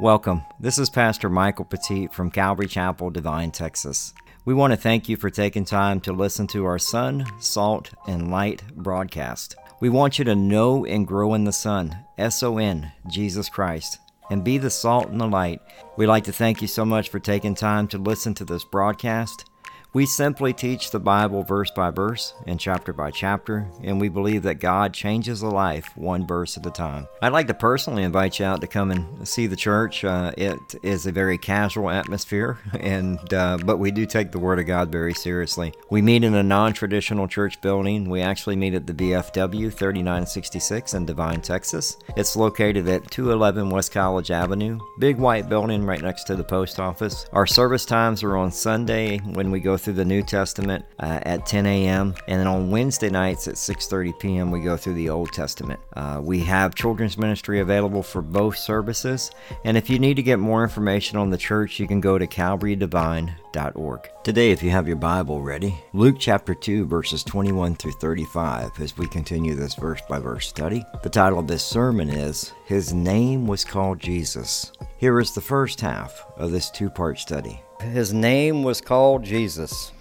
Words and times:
Welcome. 0.00 0.46
This 0.58 0.78
is 0.78 0.88
Pastor 0.88 1.28
Michael 1.28 1.66
Petit 1.66 2.06
from 2.06 2.30
Calvary 2.30 2.66
Chapel, 2.66 3.10
Devine, 3.10 3.50
Texas. 3.50 4.14
We 4.46 4.54
want 4.54 4.70
to 4.72 4.78
thank 4.78 5.10
you 5.10 5.18
for 5.18 5.28
taking 5.28 5.66
time 5.66 6.00
to 6.00 6.14
listen 6.14 6.46
to 6.46 6.64
our 6.64 6.78
Sun, 6.78 7.26
Salt, 7.38 7.90
and 8.08 8.30
Light 8.30 8.62
broadcast. 8.74 9.56
We 9.78 9.90
want 9.90 10.18
you 10.18 10.24
to 10.24 10.34
know 10.34 10.86
and 10.86 11.06
grow 11.06 11.34
in 11.34 11.44
the 11.44 11.52
Sun, 11.52 11.94
S 12.16 12.42
O 12.42 12.56
N, 12.56 12.90
Jesus 13.10 13.50
Christ, 13.50 13.98
and 14.30 14.42
be 14.42 14.56
the 14.56 14.70
salt 14.70 15.10
and 15.10 15.20
the 15.20 15.26
light. 15.26 15.60
We'd 15.98 16.06
like 16.06 16.24
to 16.24 16.32
thank 16.32 16.62
you 16.62 16.68
so 16.68 16.86
much 16.86 17.10
for 17.10 17.18
taking 17.18 17.54
time 17.54 17.86
to 17.88 17.98
listen 17.98 18.32
to 18.36 18.44
this 18.46 18.64
broadcast. 18.64 19.49
We 19.92 20.06
simply 20.06 20.52
teach 20.52 20.92
the 20.92 21.00
Bible 21.00 21.42
verse 21.42 21.72
by 21.72 21.90
verse 21.90 22.34
and 22.46 22.60
chapter 22.60 22.92
by 22.92 23.10
chapter, 23.10 23.66
and 23.82 24.00
we 24.00 24.08
believe 24.08 24.44
that 24.44 24.60
God 24.60 24.94
changes 24.94 25.42
a 25.42 25.48
life 25.48 25.96
one 25.96 26.28
verse 26.28 26.56
at 26.56 26.64
a 26.64 26.70
time. 26.70 27.08
I'd 27.20 27.32
like 27.32 27.48
to 27.48 27.54
personally 27.54 28.04
invite 28.04 28.38
you 28.38 28.44
out 28.44 28.60
to 28.60 28.68
come 28.68 28.92
and 28.92 29.26
see 29.26 29.48
the 29.48 29.56
church. 29.56 30.04
Uh, 30.04 30.30
it 30.38 30.60
is 30.84 31.06
a 31.06 31.12
very 31.12 31.38
casual 31.38 31.90
atmosphere, 31.90 32.58
and 32.78 33.34
uh, 33.34 33.58
but 33.64 33.78
we 33.78 33.90
do 33.90 34.06
take 34.06 34.30
the 34.30 34.38
Word 34.38 34.60
of 34.60 34.66
God 34.66 34.92
very 34.92 35.12
seriously. 35.12 35.74
We 35.90 36.02
meet 36.02 36.22
in 36.22 36.34
a 36.34 36.42
non-traditional 36.44 37.26
church 37.26 37.60
building. 37.60 38.08
We 38.08 38.20
actually 38.20 38.54
meet 38.54 38.74
at 38.74 38.86
the 38.86 38.94
VFW 38.94 39.72
3966 39.72 40.94
in 40.94 41.04
Devine, 41.04 41.40
Texas. 41.40 41.96
It's 42.16 42.36
located 42.36 42.86
at 42.86 43.10
211 43.10 43.68
West 43.70 43.90
College 43.90 44.30
Avenue, 44.30 44.78
big 45.00 45.16
white 45.16 45.48
building 45.48 45.84
right 45.84 46.00
next 46.00 46.24
to 46.24 46.36
the 46.36 46.44
post 46.44 46.78
office. 46.78 47.26
Our 47.32 47.46
service 47.46 47.84
times 47.84 48.22
are 48.22 48.36
on 48.36 48.52
Sunday 48.52 49.18
when 49.18 49.50
we 49.50 49.58
go 49.58 49.79
through 49.80 49.94
the 49.94 50.04
New 50.04 50.22
Testament 50.22 50.84
uh, 51.00 51.20
at 51.22 51.46
10 51.46 51.66
a.m. 51.66 52.14
and 52.28 52.40
then 52.40 52.46
on 52.46 52.70
Wednesday 52.70 53.10
nights 53.10 53.48
at 53.48 53.54
6:30 53.54 54.18
p.m. 54.18 54.50
we 54.50 54.60
go 54.60 54.76
through 54.76 54.94
the 54.94 55.08
Old 55.08 55.32
Testament. 55.32 55.80
Uh, 55.94 56.20
we 56.22 56.40
have 56.40 56.74
children's 56.74 57.18
ministry 57.18 57.60
available 57.60 58.02
for 58.02 58.22
both 58.22 58.56
services, 58.56 59.30
and 59.64 59.76
if 59.76 59.90
you 59.90 59.98
need 59.98 60.14
to 60.14 60.22
get 60.22 60.38
more 60.38 60.62
information 60.62 61.18
on 61.18 61.30
the 61.30 61.38
church, 61.38 61.80
you 61.80 61.86
can 61.86 62.00
go 62.00 62.18
to 62.18 62.26
calvarydevine.org. 62.26 64.10
Today, 64.22 64.50
if 64.50 64.62
you 64.62 64.70
have 64.70 64.86
your 64.86 64.96
Bible 64.96 65.42
ready, 65.42 65.74
Luke 65.92 66.16
chapter 66.18 66.54
2 66.54 66.84
verses 66.84 67.24
21 67.24 67.74
through 67.76 67.92
35 67.92 68.80
as 68.80 68.96
we 68.96 69.08
continue 69.08 69.54
this 69.54 69.74
verse 69.74 70.00
by 70.08 70.18
verse 70.18 70.46
study. 70.46 70.84
The 71.02 71.08
title 71.08 71.38
of 71.38 71.46
this 71.46 71.64
sermon 71.64 72.10
is 72.10 72.52
His 72.66 72.92
Name 72.92 73.46
Was 73.46 73.64
Called 73.64 73.98
Jesus. 73.98 74.72
Here 74.98 75.18
is 75.18 75.32
the 75.32 75.40
first 75.40 75.80
half 75.80 76.26
of 76.36 76.50
this 76.50 76.70
two-part 76.70 77.18
study. 77.18 77.62
His 77.80 78.12
name 78.12 78.62
was 78.62 78.80
called 78.80 79.24
Jesus. 79.24 79.92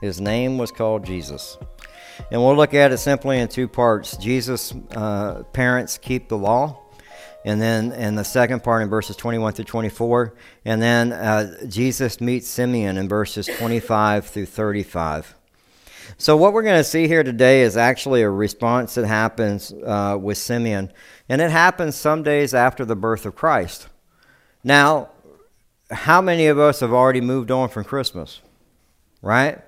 His 0.00 0.20
name 0.20 0.56
was 0.56 0.70
called 0.70 1.04
Jesus. 1.04 1.58
And 2.30 2.40
we'll 2.40 2.56
look 2.56 2.74
at 2.74 2.92
it 2.92 2.98
simply 2.98 3.38
in 3.38 3.48
two 3.48 3.66
parts. 3.66 4.16
Jesus' 4.16 4.72
uh, 4.92 5.42
parents 5.52 5.98
keep 5.98 6.28
the 6.28 6.36
law. 6.36 6.80
And 7.44 7.60
then 7.60 7.92
in 7.92 8.14
the 8.14 8.24
second 8.24 8.62
part 8.62 8.82
in 8.82 8.88
verses 8.88 9.16
21 9.16 9.54
through 9.54 9.64
24. 9.64 10.34
And 10.64 10.80
then 10.80 11.12
uh, 11.12 11.66
Jesus 11.66 12.20
meets 12.20 12.46
Simeon 12.48 12.96
in 12.96 13.08
verses 13.08 13.46
25 13.46 14.26
through 14.26 14.46
35. 14.46 15.34
So, 16.16 16.36
what 16.36 16.52
we're 16.52 16.62
going 16.62 16.80
to 16.80 16.84
see 16.84 17.06
here 17.06 17.22
today 17.22 17.62
is 17.62 17.76
actually 17.76 18.22
a 18.22 18.30
response 18.30 18.94
that 18.94 19.06
happens 19.06 19.72
uh, 19.72 20.16
with 20.20 20.38
Simeon. 20.38 20.92
And 21.28 21.42
it 21.42 21.50
happens 21.50 21.96
some 21.96 22.22
days 22.22 22.54
after 22.54 22.84
the 22.84 22.96
birth 22.96 23.26
of 23.26 23.34
Christ. 23.34 23.88
Now, 24.64 25.10
how 25.90 26.20
many 26.20 26.46
of 26.46 26.58
us 26.58 26.80
have 26.80 26.92
already 26.92 27.20
moved 27.20 27.50
on 27.50 27.68
from 27.68 27.84
Christmas? 27.84 28.40
Right? 29.22 29.58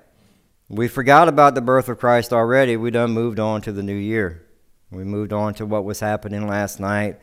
We 0.69 0.87
forgot 0.87 1.27
about 1.27 1.55
the 1.55 1.61
birth 1.61 1.89
of 1.89 1.99
Christ 1.99 2.31
already. 2.31 2.77
We 2.77 2.91
done 2.91 3.11
moved 3.11 3.39
on 3.39 3.61
to 3.63 3.71
the 3.71 3.83
new 3.83 3.95
year. 3.95 4.45
We 4.91 5.03
moved 5.03 5.33
on 5.33 5.53
to 5.55 5.65
what 5.65 5.83
was 5.83 5.99
happening 5.99 6.47
last 6.47 6.79
night. 6.79 7.19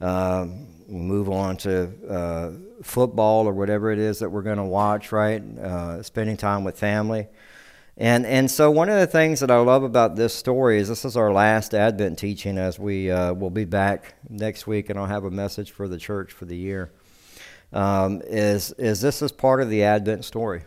Uh, 0.00 0.46
we 0.88 0.94
move 0.96 1.28
on 1.28 1.56
to 1.58 1.90
uh, 2.08 2.50
football 2.82 3.46
or 3.46 3.52
whatever 3.52 3.90
it 3.90 3.98
is 3.98 4.20
that 4.20 4.30
we're 4.30 4.42
going 4.42 4.56
to 4.56 4.64
watch, 4.64 5.12
right? 5.12 5.42
Uh, 5.42 6.02
spending 6.02 6.36
time 6.36 6.64
with 6.64 6.78
family. 6.78 7.28
And, 7.98 8.24
and 8.24 8.50
so, 8.50 8.70
one 8.70 8.88
of 8.88 8.98
the 8.98 9.06
things 9.06 9.40
that 9.40 9.50
I 9.50 9.58
love 9.58 9.82
about 9.82 10.16
this 10.16 10.32
story 10.32 10.78
is 10.78 10.88
this 10.88 11.04
is 11.04 11.18
our 11.18 11.30
last 11.30 11.74
Advent 11.74 12.18
teaching 12.18 12.56
as 12.56 12.78
we 12.78 13.10
uh, 13.10 13.34
will 13.34 13.50
be 13.50 13.66
back 13.66 14.14
next 14.30 14.66
week, 14.66 14.88
and 14.88 14.98
I'll 14.98 15.04
have 15.04 15.24
a 15.24 15.30
message 15.30 15.70
for 15.70 15.86
the 15.86 15.98
church 15.98 16.32
for 16.32 16.46
the 16.46 16.56
year 16.56 16.90
um, 17.72 18.22
is, 18.24 18.72
is 18.72 19.00
this 19.00 19.22
is 19.22 19.32
part 19.32 19.60
of 19.60 19.70
the 19.70 19.82
Advent 19.82 20.24
story. 20.24 20.62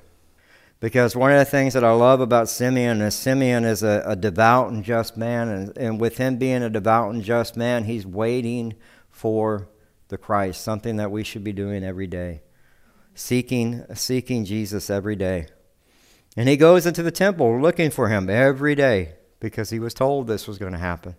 Because 0.79 1.15
one 1.15 1.31
of 1.31 1.39
the 1.39 1.45
things 1.45 1.73
that 1.75 1.83
I 1.83 1.91
love 1.93 2.19
about 2.19 2.49
Simeon 2.49 3.01
is 3.01 3.15
Simeon 3.15 3.63
is 3.63 3.83
a, 3.83 4.03
a 4.05 4.15
devout 4.15 4.71
and 4.71 4.83
just 4.83 5.15
man, 5.15 5.47
and, 5.47 5.77
and 5.77 6.01
with 6.01 6.17
him 6.17 6.37
being 6.37 6.61
a 6.61 6.69
devout 6.69 7.13
and 7.13 7.23
just 7.23 7.55
man, 7.55 7.85
he's 7.85 8.05
waiting 8.05 8.73
for 9.09 9.69
the 10.09 10.17
Christ, 10.17 10.61
something 10.61 10.97
that 10.97 11.09
we 11.09 11.23
should 11.23 11.43
be 11.43 11.53
doing 11.53 11.83
every 11.85 12.07
day, 12.07 12.41
seeking, 13.15 13.85
seeking 13.93 14.43
Jesus 14.43 14.89
every 14.89 15.15
day. 15.15 15.47
And 16.35 16.49
he 16.49 16.57
goes 16.57 16.85
into 16.85 17.03
the 17.03 17.11
temple 17.11 17.61
looking 17.61 17.89
for 17.89 18.09
him 18.09 18.29
every 18.29 18.75
day 18.75 19.13
because 19.39 19.69
he 19.69 19.79
was 19.79 19.93
told 19.93 20.27
this 20.27 20.47
was 20.47 20.57
going 20.57 20.73
to 20.73 20.79
happen 20.79 21.15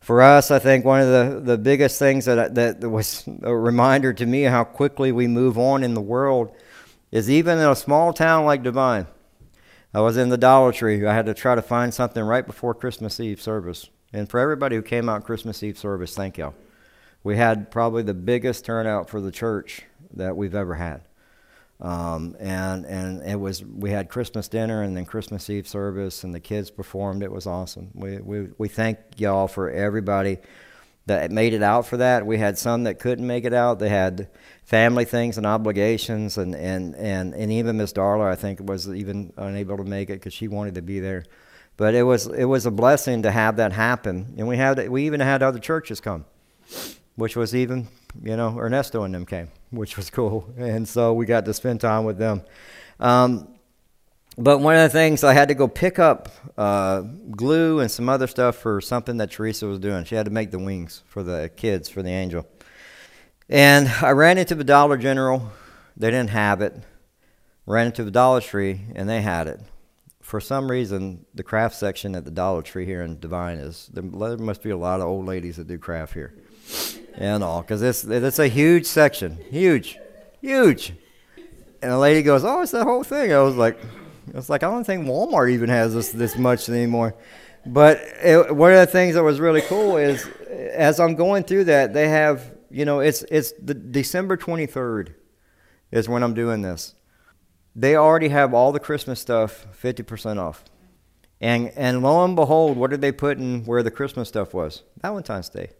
for 0.00 0.22
us, 0.22 0.50
I 0.50 0.58
think 0.58 0.84
one 0.84 1.02
of 1.02 1.08
the, 1.08 1.40
the 1.40 1.58
biggest 1.58 1.98
things 1.98 2.24
that, 2.24 2.54
that 2.54 2.80
was 2.80 3.28
a 3.42 3.54
reminder 3.54 4.12
to 4.14 4.26
me 4.26 4.42
how 4.42 4.64
quickly 4.64 5.12
we 5.12 5.26
move 5.26 5.58
on 5.58 5.84
in 5.84 5.94
the 5.94 6.00
world 6.00 6.54
is 7.12 7.30
even 7.30 7.58
in 7.58 7.68
a 7.68 7.76
small 7.76 8.12
town 8.12 8.44
like 8.44 8.62
Devine. 8.62 9.06
I 9.92 10.00
was 10.00 10.16
in 10.16 10.28
the 10.28 10.38
Dollar 10.38 10.72
Tree. 10.72 11.04
I 11.04 11.14
had 11.14 11.26
to 11.26 11.34
try 11.34 11.54
to 11.54 11.62
find 11.62 11.92
something 11.92 12.22
right 12.22 12.46
before 12.46 12.74
Christmas 12.74 13.20
Eve 13.20 13.42
service. 13.42 13.90
And 14.12 14.28
for 14.28 14.40
everybody 14.40 14.76
who 14.76 14.82
came 14.82 15.08
out 15.08 15.24
Christmas 15.24 15.62
Eve 15.62 15.76
service, 15.76 16.14
thank 16.14 16.38
y'all. 16.38 16.54
We 17.22 17.36
had 17.36 17.70
probably 17.70 18.02
the 18.02 18.14
biggest 18.14 18.64
turnout 18.64 19.10
for 19.10 19.20
the 19.20 19.30
church 19.30 19.82
that 20.14 20.36
we've 20.36 20.54
ever 20.54 20.76
had. 20.76 21.02
Um, 21.80 22.36
and 22.38 22.84
and 22.84 23.22
it 23.22 23.40
was 23.40 23.64
we 23.64 23.90
had 23.90 24.10
Christmas 24.10 24.48
dinner 24.48 24.82
and 24.82 24.96
then 24.96 25.06
Christmas 25.06 25.48
Eve 25.48 25.66
service 25.66 26.24
and 26.24 26.34
the 26.34 26.40
kids 26.40 26.70
performed. 26.70 27.22
It 27.22 27.32
was 27.32 27.46
awesome. 27.46 27.90
We 27.94 28.18
we 28.18 28.48
we 28.58 28.68
thank 28.68 28.98
y'all 29.16 29.48
for 29.48 29.70
everybody 29.70 30.38
that 31.06 31.30
made 31.30 31.54
it 31.54 31.62
out 31.62 31.86
for 31.86 31.96
that. 31.96 32.26
We 32.26 32.38
had 32.38 32.58
some 32.58 32.84
that 32.84 32.98
couldn't 32.98 33.26
make 33.26 33.44
it 33.44 33.54
out. 33.54 33.78
They 33.78 33.88
had 33.88 34.28
family 34.62 35.04
things 35.06 35.38
and 35.38 35.46
obligations, 35.46 36.36
and 36.36 36.54
and 36.54 36.94
and, 36.96 37.34
and 37.34 37.50
even 37.50 37.78
Miss 37.78 37.92
Darla, 37.92 38.30
I 38.30 38.36
think, 38.36 38.60
was 38.62 38.88
even 38.88 39.32
unable 39.36 39.78
to 39.78 39.84
make 39.84 40.10
it 40.10 40.14
because 40.14 40.34
she 40.34 40.48
wanted 40.48 40.74
to 40.74 40.82
be 40.82 41.00
there. 41.00 41.24
But 41.78 41.94
it 41.94 42.02
was 42.02 42.26
it 42.26 42.44
was 42.44 42.66
a 42.66 42.70
blessing 42.70 43.22
to 43.22 43.30
have 43.30 43.56
that 43.56 43.72
happen, 43.72 44.34
and 44.36 44.46
we 44.46 44.58
had 44.58 44.86
we 44.90 45.06
even 45.06 45.20
had 45.20 45.42
other 45.42 45.58
churches 45.58 45.98
come, 45.98 46.26
which 47.16 47.36
was 47.36 47.54
even 47.54 47.88
you 48.22 48.36
know 48.36 48.58
Ernesto 48.58 49.04
and 49.04 49.14
them 49.14 49.26
came 49.26 49.50
which 49.70 49.96
was 49.96 50.10
cool. 50.10 50.52
And 50.56 50.88
so 50.88 51.12
we 51.14 51.26
got 51.26 51.44
to 51.46 51.54
spend 51.54 51.80
time 51.80 52.04
with 52.04 52.18
them. 52.18 52.42
Um, 52.98 53.54
but 54.36 54.58
one 54.58 54.76
of 54.76 54.82
the 54.82 54.88
things 54.88 55.24
I 55.24 55.32
had 55.32 55.48
to 55.48 55.54
go 55.54 55.68
pick 55.68 55.98
up 55.98 56.28
uh, 56.56 57.02
glue 57.30 57.80
and 57.80 57.90
some 57.90 58.08
other 58.08 58.26
stuff 58.26 58.56
for 58.56 58.80
something 58.80 59.16
that 59.18 59.30
Teresa 59.30 59.66
was 59.66 59.78
doing. 59.78 60.04
She 60.04 60.14
had 60.14 60.26
to 60.26 60.30
make 60.30 60.50
the 60.50 60.58
wings 60.58 61.02
for 61.06 61.22
the 61.22 61.50
kids 61.56 61.88
for 61.88 62.02
the 62.02 62.10
angel. 62.10 62.46
And 63.48 63.88
I 63.88 64.10
ran 64.10 64.38
into 64.38 64.54
the 64.54 64.64
Dollar 64.64 64.96
General. 64.96 65.50
They 65.96 66.10
didn't 66.10 66.30
have 66.30 66.62
it. 66.62 66.74
Ran 67.66 67.86
into 67.86 68.04
the 68.04 68.10
Dollar 68.10 68.40
Tree 68.40 68.82
and 68.94 69.08
they 69.08 69.20
had 69.20 69.46
it. 69.46 69.60
For 70.22 70.40
some 70.40 70.70
reason, 70.70 71.26
the 71.34 71.42
craft 71.42 71.74
section 71.74 72.14
at 72.14 72.24
the 72.24 72.30
Dollar 72.30 72.62
Tree 72.62 72.86
here 72.86 73.02
in 73.02 73.18
Devine 73.18 73.58
is 73.58 73.90
there 73.92 74.04
must 74.04 74.62
be 74.62 74.70
a 74.70 74.76
lot 74.76 75.00
of 75.00 75.06
old 75.06 75.26
ladies 75.26 75.56
that 75.56 75.66
do 75.66 75.76
craft 75.76 76.14
here 76.14 76.34
and 77.14 77.42
all 77.42 77.62
because 77.62 77.82
it's 77.82 78.04
it's 78.04 78.38
a 78.38 78.48
huge 78.48 78.86
section, 78.86 79.38
huge, 79.50 79.98
huge. 80.40 80.94
And 81.82 81.92
the 81.92 81.98
lady 81.98 82.22
goes, 82.22 82.44
"Oh, 82.44 82.62
it's 82.62 82.72
the 82.72 82.84
whole 82.84 83.04
thing." 83.04 83.32
I 83.32 83.40
was 83.40 83.56
like, 83.56 83.78
"I 84.34 84.42
like, 84.48 84.62
I 84.62 84.70
don't 84.70 84.84
think 84.84 85.06
Walmart 85.06 85.50
even 85.50 85.68
has 85.70 85.94
this 85.94 86.10
this 86.10 86.36
much 86.36 86.68
anymore." 86.68 87.14
But 87.66 88.00
it, 88.22 88.54
one 88.54 88.72
of 88.72 88.78
the 88.78 88.86
things 88.86 89.14
that 89.14 89.22
was 89.22 89.38
really 89.38 89.60
cool 89.62 89.96
is, 89.96 90.26
as 90.72 90.98
I'm 90.98 91.14
going 91.14 91.44
through 91.44 91.64
that, 91.64 91.92
they 91.92 92.08
have, 92.08 92.54
you 92.70 92.84
know, 92.84 93.00
it's 93.00 93.22
it's 93.24 93.52
the 93.52 93.74
December 93.74 94.36
23rd 94.36 95.14
is 95.90 96.08
when 96.08 96.22
I'm 96.22 96.34
doing 96.34 96.62
this. 96.62 96.94
They 97.76 97.96
already 97.96 98.28
have 98.28 98.54
all 98.54 98.72
the 98.72 98.80
Christmas 98.80 99.20
stuff 99.20 99.66
50% 99.80 100.38
off. 100.38 100.64
And 101.40 101.72
and 101.76 102.02
lo 102.02 102.24
and 102.24 102.36
behold, 102.36 102.76
what 102.76 102.90
did 102.90 103.00
they 103.00 103.12
put 103.12 103.38
in 103.38 103.64
where 103.64 103.82
the 103.82 103.90
Christmas 103.90 104.28
stuff 104.28 104.52
was? 104.52 104.82
Valentine's 105.00 105.48
Day. 105.48 105.70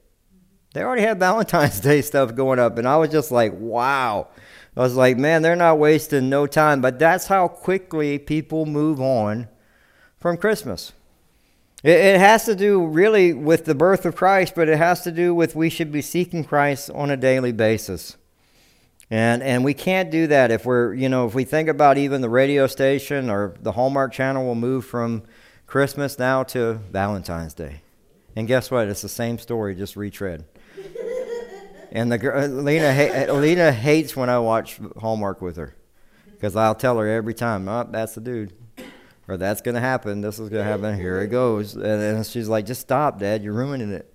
They 0.72 0.82
already 0.82 1.02
had 1.02 1.18
Valentine's 1.20 1.80
Day 1.80 2.02
stuff 2.02 2.34
going 2.34 2.58
up, 2.58 2.78
and 2.78 2.86
I 2.86 2.96
was 2.96 3.10
just 3.10 3.30
like, 3.30 3.52
wow. 3.54 4.28
I 4.76 4.80
was 4.80 4.94
like, 4.94 5.16
man, 5.16 5.42
they're 5.42 5.56
not 5.56 5.78
wasting 5.78 6.28
no 6.28 6.46
time. 6.46 6.80
But 6.80 6.98
that's 6.98 7.26
how 7.26 7.48
quickly 7.48 8.18
people 8.18 8.66
move 8.66 9.00
on 9.00 9.48
from 10.18 10.36
Christmas. 10.36 10.92
It, 11.82 12.18
has 12.18 12.44
to 12.44 12.54
do 12.54 12.86
really 12.86 13.32
with 13.32 13.64
the 13.64 13.74
birth 13.74 14.04
of 14.04 14.14
Christ, 14.14 14.54
but 14.54 14.68
it 14.68 14.76
has 14.76 15.02
to 15.02 15.10
do 15.10 15.34
with 15.34 15.56
we 15.56 15.70
should 15.70 15.90
be 15.90 16.02
seeking 16.02 16.44
Christ 16.44 16.90
on 16.90 17.10
a 17.10 17.16
daily 17.16 17.52
basis. 17.52 18.16
And 19.10 19.42
and 19.42 19.64
we 19.64 19.74
can't 19.74 20.10
do 20.10 20.26
that 20.28 20.50
if 20.50 20.64
we're, 20.66 20.94
you 20.94 21.08
know, 21.08 21.26
if 21.26 21.34
we 21.34 21.44
think 21.44 21.68
about 21.68 21.98
even 21.98 22.20
the 22.20 22.28
radio 22.28 22.66
station 22.66 23.28
or 23.28 23.56
the 23.60 23.72
Hallmark 23.72 24.12
channel 24.12 24.44
will 24.44 24.54
move 24.54 24.84
from 24.84 25.22
Christmas 25.66 26.18
now 26.18 26.42
to 26.44 26.74
Valentine's 26.92 27.54
Day. 27.54 27.80
And 28.36 28.46
guess 28.46 28.70
what? 28.70 28.86
It's 28.88 29.02
the 29.02 29.08
same 29.08 29.38
story, 29.38 29.74
just 29.74 29.96
retread. 29.96 30.44
And 31.92 32.10
the 32.10 32.18
girl, 32.18 32.44
uh, 32.44 32.46
Lena, 32.46 32.86
uh, 33.28 33.32
Lena 33.34 33.72
hates 33.72 34.14
when 34.16 34.28
I 34.28 34.38
watch 34.38 34.78
Hallmark 34.96 35.42
with 35.42 35.56
her 35.56 35.74
because 36.32 36.56
I'll 36.56 36.74
tell 36.74 36.98
her 36.98 37.08
every 37.08 37.34
time, 37.34 37.68
oh, 37.68 37.86
that's 37.90 38.14
the 38.14 38.20
dude. 38.20 38.52
Or 39.28 39.36
that's 39.36 39.60
going 39.60 39.76
to 39.76 39.80
happen. 39.80 40.20
This 40.20 40.40
is 40.40 40.48
going 40.48 40.64
to 40.64 40.70
happen. 40.70 40.96
Here 40.96 41.20
it 41.20 41.28
goes. 41.28 41.74
And, 41.74 41.84
and 41.84 42.26
she's 42.26 42.48
like, 42.48 42.66
just 42.66 42.80
stop, 42.80 43.20
Dad. 43.20 43.44
You're 43.44 43.52
ruining 43.52 43.92
it. 43.92 44.12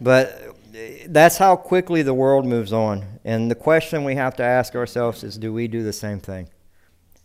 But 0.00 0.42
uh, 0.74 0.78
that's 1.08 1.38
how 1.38 1.54
quickly 1.54 2.02
the 2.02 2.14
world 2.14 2.44
moves 2.44 2.72
on. 2.72 3.20
And 3.24 3.50
the 3.50 3.54
question 3.54 4.04
we 4.04 4.16
have 4.16 4.34
to 4.36 4.42
ask 4.42 4.74
ourselves 4.74 5.22
is 5.22 5.38
do 5.38 5.52
we 5.52 5.68
do 5.68 5.82
the 5.82 5.92
same 5.92 6.18
thing? 6.18 6.48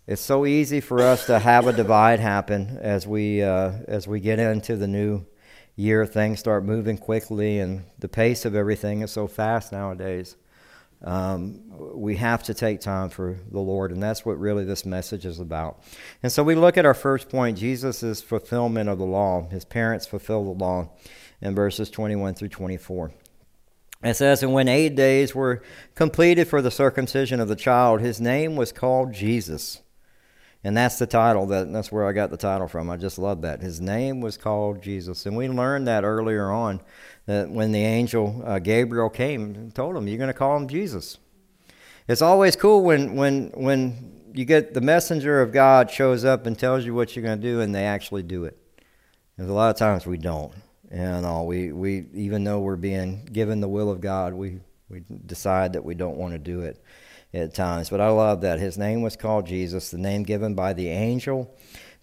It's 0.06 0.22
so 0.22 0.46
easy 0.46 0.82
for 0.82 1.02
us 1.02 1.26
to 1.28 1.40
have 1.40 1.66
a 1.66 1.74
divide 1.74 2.20
happen 2.20 2.78
as 2.82 3.08
we, 3.08 3.42
uh, 3.42 3.72
as 3.88 4.08
we 4.08 4.20
get 4.20 4.38
into 4.38 4.76
the 4.76 4.88
new 4.88 5.26
year. 5.76 6.06
Things 6.06 6.40
start 6.40 6.64
moving 6.64 6.98
quickly, 6.98 7.60
and 7.60 7.84
the 8.00 8.08
pace 8.08 8.46
of 8.46 8.56
everything 8.56 9.02
is 9.02 9.12
so 9.12 9.28
fast 9.28 9.72
nowadays. 9.72 10.36
Um, 11.04 11.60
we 11.96 12.16
have 12.16 12.44
to 12.44 12.54
take 12.54 12.80
time 12.80 13.10
for 13.10 13.38
the 13.52 13.60
Lord, 13.60 13.92
and 13.92 14.02
that's 14.02 14.26
what 14.26 14.40
really 14.40 14.64
this 14.64 14.86
message 14.86 15.26
is 15.26 15.40
about. 15.40 15.82
And 16.22 16.32
so 16.32 16.44
we 16.44 16.56
look 16.56 16.78
at 16.78 16.86
our 16.86 16.94
first 16.94 17.30
point 17.30 17.58
Jesus' 17.58 18.22
fulfillment 18.22 18.90
of 18.90 19.00
the 19.00 19.06
law. 19.06 19.48
His 19.50 19.66
parents 19.66 20.06
fulfill 20.06 20.46
the 20.46 20.52
law 20.52 20.90
in 21.42 21.56
verses 21.56 21.90
21 21.90 22.36
through 22.36 22.50
24. 22.50 23.12
It 24.04 24.16
says, 24.16 24.44
And 24.44 24.54
when 24.54 24.70
eight 24.70 24.96
days 24.96 25.36
were 25.36 25.62
completed 25.96 26.48
for 26.48 26.62
the 26.62 26.72
circumcision 26.72 27.42
of 27.42 27.50
the 27.50 27.56
child, 27.56 28.00
his 28.00 28.22
name 28.22 28.56
was 28.56 28.72
called 28.72 29.14
Jesus. 29.14 29.83
And 30.64 30.78
that's 30.78 30.98
the 30.98 31.06
title. 31.06 31.46
That, 31.48 31.72
that's 31.74 31.92
where 31.92 32.08
I 32.08 32.14
got 32.14 32.30
the 32.30 32.38
title 32.38 32.68
from. 32.68 32.90
I 32.90 32.96
just 32.96 33.18
love 33.18 33.42
that. 33.42 33.62
His 33.62 33.82
name 33.82 34.22
was 34.22 34.38
called 34.38 34.82
Jesus. 34.82 35.26
And 35.26 35.36
we 35.36 35.50
learned 35.50 35.88
that 35.88 36.06
earlier 36.06 36.50
on 36.50 36.82
that 37.26 37.50
when 37.50 37.74
the 37.74 37.84
angel 37.84 38.42
uh, 38.46 38.60
Gabriel 38.60 39.10
came 39.10 39.56
and 39.56 39.76
told 39.76 39.98
him, 39.98 40.08
You're 40.08 40.18
going 40.18 40.30
to 40.30 40.34
call 40.34 40.56
him 40.56 40.68
Jesus. 40.68 41.18
It's 42.08 42.22
always 42.22 42.56
cool 42.56 42.84
when, 42.84 43.16
when, 43.16 43.52
when 43.56 44.32
you 44.34 44.46
get 44.46 44.74
the 44.74 44.82
messenger 44.82 45.42
of 45.42 45.52
God 45.52 45.92
shows 45.92 46.24
up 46.24 46.46
and 46.46 46.58
tells 46.58 46.86
you 46.86 46.94
what 46.94 47.16
you're 47.16 47.26
going 47.26 47.40
to 47.40 47.48
do 47.48 47.60
and 47.60 47.76
they 47.76 47.86
actually 47.86 48.24
do 48.24 48.46
it. 48.46 48.58
Because 49.36 49.50
a 49.50 49.54
lot 49.54 49.70
of 49.70 49.78
times 49.78 50.06
we 50.06 50.18
don't. 50.18 50.54
And 50.90 51.26
uh, 51.26 51.42
we, 51.44 51.72
we, 51.72 52.06
even 52.14 52.44
though 52.44 52.60
we're 52.60 52.76
being 52.76 53.26
given 53.26 53.60
the 53.60 53.68
will 53.68 53.90
of 53.90 54.00
God, 54.00 54.34
we, 54.34 54.60
we 54.90 55.04
decide 55.26 55.74
that 55.74 55.84
we 55.84 55.96
don't 55.96 56.18
want 56.18 56.34
to 56.34 56.40
do 56.40 56.62
it 56.62 56.82
at 57.34 57.54
times. 57.54 57.90
But 57.90 58.02
I 58.02 58.10
love 58.10 58.42
that. 58.42 58.60
His 58.60 58.78
name 58.78 59.02
was 59.02 59.16
called 59.16 59.48
Jesus, 59.48 59.90
the 59.90 59.98
name 59.98 60.24
given 60.24 60.54
by 60.54 60.74
the 60.74 60.90
angel 60.90 61.56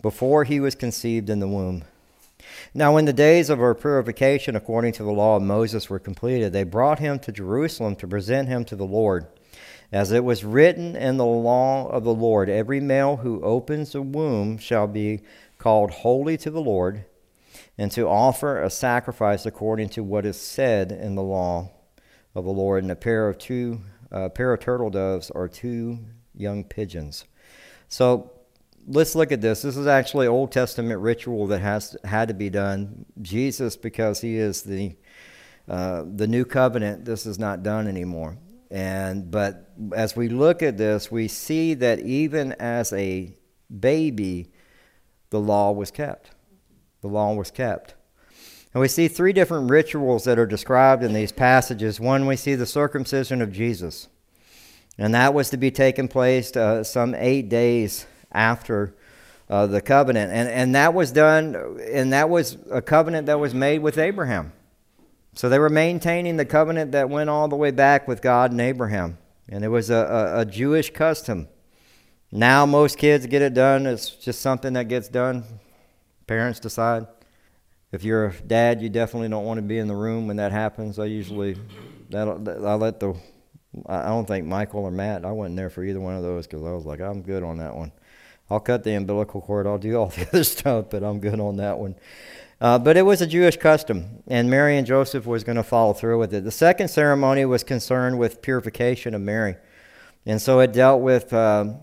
before 0.02 0.44
he 0.44 0.60
was 0.60 0.74
conceived 0.74 1.30
in 1.30 1.40
the 1.40 1.48
womb. 1.48 1.84
Now, 2.74 2.94
when 2.94 3.04
the 3.04 3.12
days 3.12 3.50
of 3.50 3.58
her 3.58 3.74
purification 3.74 4.56
according 4.56 4.92
to 4.94 5.02
the 5.02 5.12
law 5.12 5.36
of 5.36 5.42
Moses 5.42 5.90
were 5.90 5.98
completed, 5.98 6.52
they 6.52 6.64
brought 6.64 6.98
him 6.98 7.18
to 7.20 7.32
Jerusalem 7.32 7.96
to 7.96 8.08
present 8.08 8.48
him 8.48 8.64
to 8.66 8.76
the 8.76 8.86
Lord. 8.86 9.26
As 9.92 10.12
it 10.12 10.24
was 10.24 10.44
written 10.44 10.94
in 10.94 11.16
the 11.16 11.26
law 11.26 11.88
of 11.88 12.04
the 12.04 12.14
Lord, 12.14 12.48
every 12.48 12.80
male 12.80 13.16
who 13.16 13.42
opens 13.42 13.94
a 13.94 14.02
womb 14.02 14.56
shall 14.56 14.86
be 14.86 15.20
called 15.58 15.90
holy 15.90 16.36
to 16.38 16.50
the 16.50 16.60
Lord, 16.60 17.04
and 17.76 17.90
to 17.92 18.08
offer 18.08 18.62
a 18.62 18.70
sacrifice 18.70 19.44
according 19.44 19.88
to 19.90 20.04
what 20.04 20.24
is 20.24 20.40
said 20.40 20.92
in 20.92 21.16
the 21.16 21.22
law 21.22 21.70
of 22.34 22.44
the 22.44 22.52
Lord, 22.52 22.84
and 22.84 22.92
a 22.92 22.96
pair 22.96 23.28
of 23.28 23.38
two 23.38 23.80
a 24.10 24.30
pair 24.30 24.52
of 24.52 24.60
turtle 24.60 24.90
doves 24.90 25.30
or 25.30 25.48
two 25.48 25.98
young 26.34 26.64
pigeons. 26.64 27.24
So 27.88 28.30
let's 28.86 29.14
look 29.14 29.32
at 29.32 29.40
this. 29.40 29.62
This 29.62 29.76
is 29.76 29.86
actually 29.86 30.26
Old 30.26 30.52
Testament 30.52 31.00
ritual 31.00 31.46
that 31.48 31.60
has 31.60 31.96
had 32.04 32.28
to 32.28 32.34
be 32.34 32.50
done. 32.50 33.06
Jesus, 33.20 33.76
because 33.76 34.20
he 34.20 34.36
is 34.36 34.62
the 34.62 34.96
uh, 35.68 36.04
the 36.16 36.26
new 36.26 36.44
covenant, 36.44 37.04
this 37.04 37.26
is 37.26 37.38
not 37.38 37.62
done 37.62 37.86
anymore. 37.86 38.36
And 38.70 39.30
but 39.30 39.72
as 39.94 40.16
we 40.16 40.28
look 40.28 40.62
at 40.62 40.76
this, 40.76 41.10
we 41.10 41.28
see 41.28 41.74
that 41.74 42.00
even 42.00 42.52
as 42.54 42.92
a 42.92 43.34
baby, 43.78 44.50
the 45.30 45.40
law 45.40 45.70
was 45.72 45.90
kept. 45.90 46.30
The 47.02 47.08
law 47.08 47.34
was 47.34 47.50
kept. 47.50 47.94
And 48.72 48.80
we 48.80 48.88
see 48.88 49.08
three 49.08 49.32
different 49.32 49.70
rituals 49.70 50.24
that 50.24 50.38
are 50.38 50.46
described 50.46 51.02
in 51.02 51.12
these 51.12 51.32
passages. 51.32 51.98
One, 51.98 52.26
we 52.26 52.36
see 52.36 52.54
the 52.54 52.66
circumcision 52.66 53.42
of 53.42 53.52
Jesus, 53.52 54.08
and 54.96 55.14
that 55.14 55.34
was 55.34 55.50
to 55.50 55.56
be 55.56 55.70
taken 55.70 56.06
place 56.06 56.54
uh, 56.56 56.84
some 56.84 57.14
eight 57.16 57.48
days 57.48 58.06
after 58.30 58.94
uh, 59.48 59.66
the 59.66 59.80
covenant. 59.80 60.32
And, 60.32 60.48
and 60.48 60.74
that 60.76 60.94
was 60.94 61.10
done, 61.10 61.80
and 61.90 62.12
that 62.12 62.30
was 62.30 62.56
a 62.70 62.80
covenant 62.80 63.26
that 63.26 63.40
was 63.40 63.54
made 63.54 63.80
with 63.80 63.98
Abraham. 63.98 64.52
So 65.34 65.48
they 65.48 65.58
were 65.58 65.68
maintaining 65.68 66.36
the 66.36 66.44
covenant 66.44 66.92
that 66.92 67.08
went 67.08 67.30
all 67.30 67.48
the 67.48 67.56
way 67.56 67.70
back 67.70 68.06
with 68.06 68.22
God 68.22 68.52
and 68.52 68.60
Abraham. 68.60 69.18
And 69.48 69.64
it 69.64 69.68
was 69.68 69.90
a, 69.90 69.94
a, 69.94 70.40
a 70.40 70.44
Jewish 70.44 70.92
custom. 70.92 71.48
Now 72.30 72.66
most 72.66 72.98
kids 72.98 73.26
get 73.26 73.42
it 73.42 73.54
done. 73.54 73.86
It's 73.86 74.10
just 74.10 74.40
something 74.40 74.74
that 74.74 74.88
gets 74.88 75.08
done. 75.08 75.44
Parents 76.26 76.60
decide. 76.60 77.06
If 77.92 78.04
you're 78.04 78.26
a 78.26 78.32
dad, 78.32 78.80
you 78.80 78.88
definitely 78.88 79.28
don't 79.28 79.44
want 79.44 79.58
to 79.58 79.62
be 79.62 79.78
in 79.78 79.88
the 79.88 79.96
room 79.96 80.28
when 80.28 80.36
that 80.36 80.52
happens. 80.52 80.98
I 80.98 81.06
usually, 81.06 81.56
that 82.10 82.28
I 82.28 82.74
let 82.74 83.00
the, 83.00 83.14
I 83.86 84.06
don't 84.06 84.26
think 84.26 84.46
Michael 84.46 84.84
or 84.84 84.92
Matt. 84.92 85.24
I 85.24 85.32
wasn't 85.32 85.56
there 85.56 85.70
for 85.70 85.82
either 85.82 86.00
one 86.00 86.14
of 86.14 86.22
those 86.22 86.46
because 86.46 86.64
I 86.64 86.72
was 86.72 86.86
like, 86.86 87.00
I'm 87.00 87.22
good 87.22 87.42
on 87.42 87.58
that 87.58 87.74
one. 87.74 87.92
I'll 88.48 88.60
cut 88.60 88.84
the 88.84 88.94
umbilical 88.94 89.40
cord. 89.40 89.66
I'll 89.66 89.78
do 89.78 89.96
all 89.96 90.06
the 90.16 90.26
other 90.28 90.44
stuff, 90.44 90.86
but 90.90 91.02
I'm 91.02 91.18
good 91.18 91.40
on 91.40 91.56
that 91.56 91.78
one. 91.78 91.96
Uh, 92.60 92.78
but 92.78 92.96
it 92.96 93.02
was 93.02 93.22
a 93.22 93.26
Jewish 93.26 93.56
custom, 93.56 94.22
and 94.26 94.50
Mary 94.50 94.76
and 94.76 94.86
Joseph 94.86 95.24
was 95.24 95.44
going 95.44 95.56
to 95.56 95.62
follow 95.62 95.94
through 95.94 96.18
with 96.18 96.34
it. 96.34 96.44
The 96.44 96.50
second 96.50 96.88
ceremony 96.88 97.46
was 97.46 97.64
concerned 97.64 98.18
with 98.18 98.42
purification 98.42 99.14
of 99.14 99.22
Mary, 99.22 99.56
and 100.26 100.40
so 100.40 100.60
it 100.60 100.72
dealt 100.72 101.00
with. 101.00 101.32
Uh, 101.32 101.74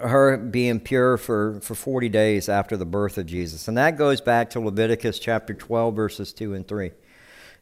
her 0.00 0.36
being 0.36 0.80
pure 0.80 1.16
for, 1.16 1.60
for 1.60 1.74
40 1.74 2.08
days 2.08 2.48
after 2.48 2.76
the 2.76 2.86
birth 2.86 3.18
of 3.18 3.26
Jesus. 3.26 3.68
And 3.68 3.76
that 3.76 3.96
goes 3.96 4.20
back 4.20 4.50
to 4.50 4.60
Leviticus 4.60 5.18
chapter 5.18 5.54
12, 5.54 5.94
verses 5.94 6.32
2 6.32 6.54
and 6.54 6.66
3. 6.66 6.92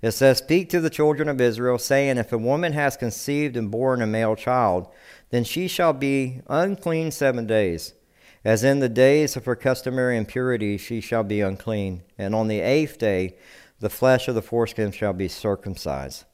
It 0.02 0.12
says, 0.12 0.38
Speak 0.38 0.68
to 0.70 0.80
the 0.80 0.90
children 0.90 1.28
of 1.28 1.40
Israel, 1.40 1.78
saying, 1.78 2.18
If 2.18 2.32
a 2.32 2.38
woman 2.38 2.72
has 2.72 2.96
conceived 2.96 3.56
and 3.56 3.70
born 3.70 4.02
a 4.02 4.06
male 4.06 4.36
child, 4.36 4.88
then 5.30 5.44
she 5.44 5.68
shall 5.68 5.92
be 5.92 6.42
unclean 6.48 7.10
seven 7.10 7.46
days. 7.46 7.94
As 8.44 8.62
in 8.62 8.78
the 8.78 8.88
days 8.88 9.36
of 9.36 9.44
her 9.46 9.56
customary 9.56 10.16
impurity, 10.16 10.76
she 10.76 11.00
shall 11.00 11.24
be 11.24 11.40
unclean. 11.40 12.02
And 12.16 12.34
on 12.34 12.46
the 12.46 12.60
eighth 12.60 12.98
day, 12.98 13.36
the 13.80 13.90
flesh 13.90 14.28
of 14.28 14.34
the 14.34 14.42
foreskin 14.42 14.92
shall 14.92 15.12
be 15.12 15.28
circumcised. 15.28 16.24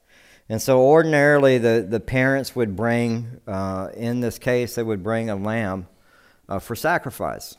And 0.49 0.61
so, 0.61 0.81
ordinarily, 0.81 1.57
the, 1.57 1.85
the 1.89 1.99
parents 1.99 2.55
would 2.55 2.75
bring, 2.75 3.39
uh, 3.47 3.89
in 3.95 4.19
this 4.19 4.37
case, 4.37 4.75
they 4.75 4.83
would 4.83 5.01
bring 5.01 5.29
a 5.29 5.35
lamb 5.35 5.87
uh, 6.53 6.59
for 6.59 6.75
sacrifice. 6.75 7.57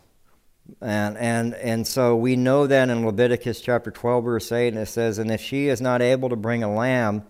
And, 0.81 1.19
and, 1.19 1.55
and 1.55 1.87
so 1.87 2.17
we 2.17 2.37
know 2.37 2.67
that 2.67 2.89
in 2.89 3.05
Leviticus 3.05 3.61
chapter 3.61 3.91
12, 3.91 4.25
verse 4.25 4.53
8, 4.53 4.69
and 4.69 4.79
it 4.79 4.87
says, 4.87 5.19
And 5.19 5.31
if 5.31 5.41
she 5.41 5.69
is 5.69 5.81
not 5.81 6.01
able 6.01 6.29
to 6.29 6.37
bring 6.37 6.63
a 6.63 6.73
lamb, 6.73 7.25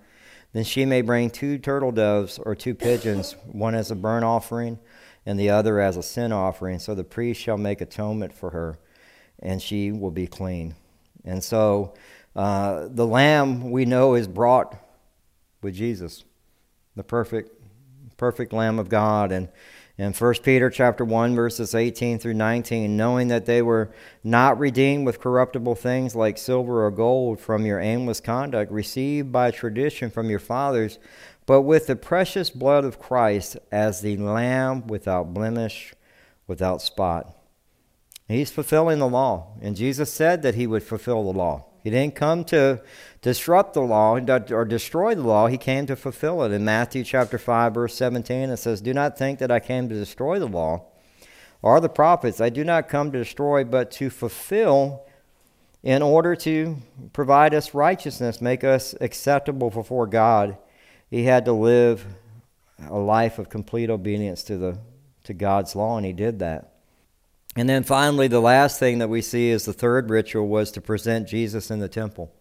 then 0.52 0.64
she 0.64 0.84
may 0.84 1.00
bring 1.00 1.30
two 1.30 1.58
turtle 1.58 1.90
doves 1.90 2.38
or 2.38 2.54
two 2.54 2.74
pigeons, 2.74 3.34
one 3.46 3.74
as 3.74 3.90
a 3.90 3.96
burnt 3.96 4.24
offering 4.24 4.78
and 5.26 5.40
the 5.40 5.50
other 5.50 5.80
as 5.80 5.96
a 5.96 6.02
sin 6.02 6.32
offering. 6.32 6.78
So 6.78 6.94
the 6.94 7.02
priest 7.02 7.40
shall 7.40 7.56
make 7.56 7.80
atonement 7.80 8.34
for 8.34 8.50
her, 8.50 8.78
and 9.40 9.60
she 9.60 9.90
will 9.90 10.10
be 10.10 10.26
clean. 10.26 10.76
And 11.24 11.42
so 11.42 11.94
uh, 12.36 12.88
the 12.90 13.06
lamb 13.06 13.70
we 13.70 13.86
know 13.86 14.14
is 14.14 14.28
brought 14.28 14.76
with 15.62 15.74
Jesus, 15.74 16.24
the 16.94 17.02
perfect, 17.02 17.50
perfect 18.18 18.52
Lamb 18.52 18.78
of 18.78 18.90
God. 18.90 19.32
And 19.32 19.48
in 19.96 20.12
1 20.12 20.34
Peter 20.42 20.70
chapter 20.70 21.04
1 21.04 21.34
verses 21.36 21.74
18 21.74 22.18
through 22.18 22.34
19 22.34 22.96
knowing 22.96 23.28
that 23.28 23.46
they 23.46 23.62
were 23.62 23.90
not 24.24 24.58
redeemed 24.58 25.06
with 25.06 25.20
corruptible 25.20 25.74
things 25.74 26.16
like 26.16 26.36
silver 26.36 26.84
or 26.84 26.90
gold 26.90 27.38
from 27.38 27.64
your 27.64 27.78
aimless 27.78 28.20
conduct 28.20 28.72
received 28.72 29.30
by 29.30 29.50
tradition 29.50 30.10
from 30.10 30.28
your 30.28 30.38
fathers 30.40 30.98
but 31.46 31.62
with 31.62 31.86
the 31.86 31.96
precious 31.96 32.50
blood 32.50 32.84
of 32.84 32.98
Christ 32.98 33.56
as 33.70 34.00
the 34.00 34.16
lamb 34.16 34.86
without 34.86 35.34
blemish 35.34 35.92
without 36.46 36.80
spot. 36.80 37.36
He's 38.26 38.50
fulfilling 38.50 38.98
the 38.98 39.06
law 39.06 39.52
and 39.60 39.76
Jesus 39.76 40.12
said 40.12 40.42
that 40.42 40.56
he 40.56 40.66
would 40.66 40.82
fulfill 40.82 41.22
the 41.24 41.38
law 41.38 41.66
he 41.84 41.90
didn't 41.90 42.14
come 42.14 42.44
to 42.44 42.80
disrupt 43.20 43.74
the 43.74 43.82
law 43.82 44.16
or 44.16 44.64
destroy 44.64 45.14
the 45.14 45.22
law. 45.22 45.48
He 45.48 45.58
came 45.58 45.84
to 45.84 45.96
fulfill 45.96 46.42
it. 46.42 46.50
In 46.50 46.64
Matthew 46.64 47.04
chapter 47.04 47.36
5, 47.36 47.74
verse 47.74 47.94
17, 47.94 48.48
it 48.48 48.56
says, 48.56 48.80
Do 48.80 48.94
not 48.94 49.18
think 49.18 49.38
that 49.38 49.50
I 49.50 49.60
came 49.60 49.90
to 49.90 49.94
destroy 49.94 50.38
the 50.38 50.48
law 50.48 50.86
or 51.60 51.80
the 51.80 51.90
prophets. 51.90 52.40
I 52.40 52.48
do 52.48 52.64
not 52.64 52.88
come 52.88 53.12
to 53.12 53.18
destroy, 53.18 53.64
but 53.64 53.90
to 53.92 54.08
fulfill 54.08 55.04
in 55.82 56.00
order 56.00 56.34
to 56.36 56.78
provide 57.12 57.52
us 57.52 57.74
righteousness, 57.74 58.40
make 58.40 58.64
us 58.64 58.94
acceptable 59.02 59.68
before 59.68 60.06
God. 60.06 60.56
He 61.10 61.24
had 61.24 61.44
to 61.44 61.52
live 61.52 62.06
a 62.88 62.98
life 62.98 63.38
of 63.38 63.50
complete 63.50 63.90
obedience 63.90 64.42
to, 64.44 64.56
the, 64.56 64.78
to 65.24 65.34
God's 65.34 65.76
law, 65.76 65.98
and 65.98 66.06
he 66.06 66.14
did 66.14 66.38
that. 66.38 66.73
And 67.56 67.68
then 67.68 67.84
finally, 67.84 68.26
the 68.28 68.40
last 68.40 68.78
thing 68.80 68.98
that 68.98 69.08
we 69.08 69.22
see 69.22 69.48
is 69.50 69.64
the 69.64 69.72
third 69.72 70.10
ritual 70.10 70.48
was 70.48 70.72
to 70.72 70.80
present 70.80 71.28
Jesus 71.28 71.70
in 71.70 71.78
the 71.78 71.88
temple. 71.88 72.32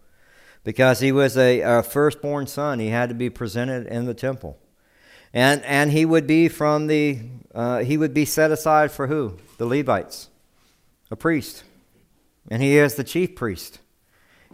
because 0.64 1.00
he 1.00 1.12
was 1.12 1.36
a, 1.36 1.60
a 1.60 1.82
firstborn 1.82 2.46
son. 2.46 2.80
He 2.80 2.88
had 2.88 3.10
to 3.10 3.14
be 3.14 3.30
presented 3.30 3.86
in 3.86 4.06
the 4.06 4.14
temple. 4.14 4.58
And, 5.32 5.62
and 5.64 5.92
he 5.92 6.04
would 6.04 6.26
be 6.26 6.48
from 6.48 6.86
the, 6.86 7.20
uh, 7.54 7.80
he 7.80 7.96
would 7.96 8.14
be 8.14 8.24
set 8.24 8.50
aside 8.50 8.90
for 8.90 9.06
who? 9.06 9.36
The 9.58 9.66
Levites, 9.66 10.28
a 11.10 11.16
priest. 11.16 11.64
And 12.50 12.62
he 12.62 12.78
is 12.78 12.94
the 12.94 13.04
chief 13.04 13.36
priest. 13.36 13.80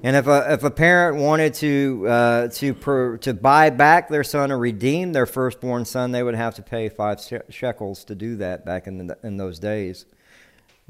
And 0.03 0.17
if 0.17 0.27
a, 0.27 0.55
if 0.55 0.65
a 0.65 0.71
parent 0.71 1.19
wanted 1.19 1.53
to, 1.55 2.07
uh, 2.09 2.49
to, 2.49 2.73
per, 2.73 3.19
to 3.19 3.35
buy 3.35 3.69
back 3.69 4.09
their 4.09 4.25
son 4.25 4.51
or 4.51 4.59
redeem 4.59 5.13
their 5.13 5.27
firstborn 5.27 5.85
son, 5.85 6.13
they 6.13 6.23
would 6.23 6.35
have 6.35 6.55
to 6.55 6.63
pay 6.63 6.89
five 6.89 7.21
shekels 7.51 8.05
to 8.05 8.15
do 8.15 8.37
that 8.37 8.65
back 8.65 8.87
in, 8.87 9.07
the, 9.07 9.19
in 9.23 9.37
those 9.37 9.59
days. 9.59 10.07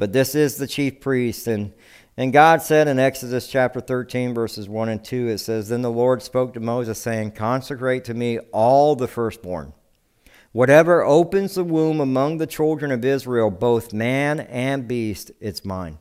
But 0.00 0.12
this 0.12 0.34
is 0.34 0.56
the 0.56 0.66
chief 0.66 1.00
priest. 1.00 1.46
And, 1.46 1.72
and 2.16 2.32
God 2.32 2.60
said 2.62 2.88
in 2.88 2.98
Exodus 2.98 3.46
chapter 3.46 3.80
13, 3.80 4.34
verses 4.34 4.68
1 4.68 4.88
and 4.88 5.04
2, 5.04 5.28
it 5.28 5.38
says, 5.38 5.68
Then 5.68 5.82
the 5.82 5.90
Lord 5.92 6.20
spoke 6.20 6.52
to 6.54 6.60
Moses, 6.60 7.00
saying, 7.00 7.32
Consecrate 7.32 8.04
to 8.06 8.14
me 8.14 8.40
all 8.50 8.96
the 8.96 9.06
firstborn. 9.06 9.72
Whatever 10.50 11.04
opens 11.04 11.54
the 11.54 11.62
womb 11.62 12.00
among 12.00 12.38
the 12.38 12.48
children 12.48 12.90
of 12.90 13.04
Israel, 13.04 13.52
both 13.52 13.92
man 13.92 14.40
and 14.40 14.88
beast, 14.88 15.30
it's 15.40 15.64
mine 15.64 15.98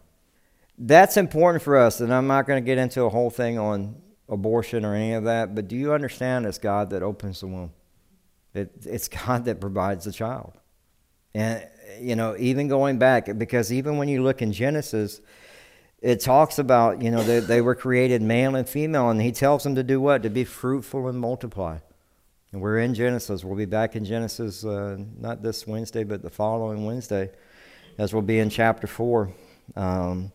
that's 0.80 1.18
important 1.18 1.62
for 1.62 1.76
us, 1.78 2.00
and 2.00 2.14
I'm 2.14 2.28
not 2.28 2.48
going 2.48 2.64
to 2.64 2.66
get 2.66 2.78
into 2.78 3.04
a 3.04 3.10
whole 3.10 3.30
thing 3.30 3.60
on 3.60 3.96
abortion 4.30 4.86
or 4.86 4.96
any 4.96 5.14
of 5.14 5.26
that, 5.26 5.54
but 5.54 5.68
do 5.68 5.76
you 5.76 5.92
understand 5.92 6.46
it's 6.46 6.58
God 6.58 6.92
that 6.92 7.04
opens 7.04 7.42
the 7.42 7.48
womb? 7.48 7.72
It, 8.54 8.72
it's 8.86 9.08
God 9.26 9.46
that 9.46 9.60
provides 9.60 10.06
the 10.06 10.14
child. 10.14 10.54
And, 11.34 11.68
you 12.00 12.16
know, 12.16 12.36
even 12.38 12.68
going 12.68 12.98
back, 12.98 13.38
because 13.38 13.72
even 13.72 13.98
when 13.98 14.08
you 14.08 14.24
look 14.24 14.42
in 14.42 14.52
Genesis, 14.52 15.22
it 16.02 16.22
talks 16.22 16.60
about, 16.60 17.02
you 17.02 17.12
know, 17.12 17.24
they, 17.24 17.40
they 17.40 17.62
were 17.62 17.76
created 17.76 18.22
male 18.22 18.56
and 18.56 18.68
female, 18.68 19.10
and 19.10 19.22
he 19.22 19.32
tells 19.32 19.64
them 19.64 19.76
to 19.76 19.84
do 19.84 20.00
what? 20.00 20.24
To 20.24 20.30
be 20.30 20.44
fruitful 20.44 21.08
and 21.08 21.20
multiply. 21.20 21.80
And 22.52 22.62
we're 22.62 22.80
in 22.80 22.94
Genesis. 22.94 23.44
We'll 23.44 23.58
be 23.58 23.66
back 23.66 23.96
in 23.96 24.06
Genesis 24.06 24.66
uh, 24.66 24.98
not 25.18 25.44
this 25.44 25.68
Wednesday, 25.68 26.04
but 26.04 26.22
the 26.22 26.30
following 26.30 26.86
Wednesday, 26.86 27.30
as 27.98 28.14
we'll 28.14 28.24
be 28.24 28.40
in 28.40 28.50
chapter 28.50 28.88
4. 28.88 29.32
Um, 29.76 30.32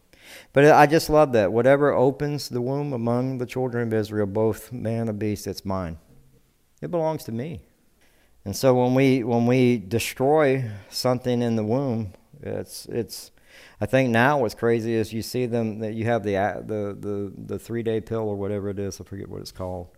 but 0.52 0.64
I 0.66 0.86
just 0.86 1.10
love 1.10 1.32
that. 1.32 1.52
Whatever 1.52 1.92
opens 1.92 2.48
the 2.48 2.60
womb 2.60 2.92
among 2.92 3.38
the 3.38 3.46
children 3.46 3.88
of 3.88 3.94
Israel, 3.94 4.26
both 4.26 4.72
man 4.72 5.08
and 5.08 5.18
beast, 5.18 5.46
it's 5.46 5.64
mine. 5.64 5.98
It 6.80 6.90
belongs 6.90 7.24
to 7.24 7.32
me. 7.32 7.62
And 8.44 8.54
so 8.54 8.74
when 8.74 8.94
we 8.94 9.24
when 9.24 9.46
we 9.46 9.78
destroy 9.78 10.70
something 10.90 11.40
in 11.42 11.56
the 11.56 11.64
womb, 11.64 12.12
it's 12.42 12.86
it's. 12.86 13.30
I 13.80 13.86
think 13.86 14.10
now 14.10 14.38
what's 14.38 14.54
crazy 14.54 14.94
is 14.94 15.12
you 15.12 15.22
see 15.22 15.46
them 15.46 15.78
that 15.80 15.94
you 15.94 16.04
have 16.04 16.22
the 16.22 16.32
the 16.66 16.96
the 16.98 17.32
the 17.54 17.58
three 17.58 17.82
day 17.82 18.00
pill 18.00 18.28
or 18.28 18.36
whatever 18.36 18.68
it 18.68 18.78
is. 18.78 19.00
I 19.00 19.04
forget 19.04 19.28
what 19.28 19.40
it's 19.40 19.52
called, 19.52 19.88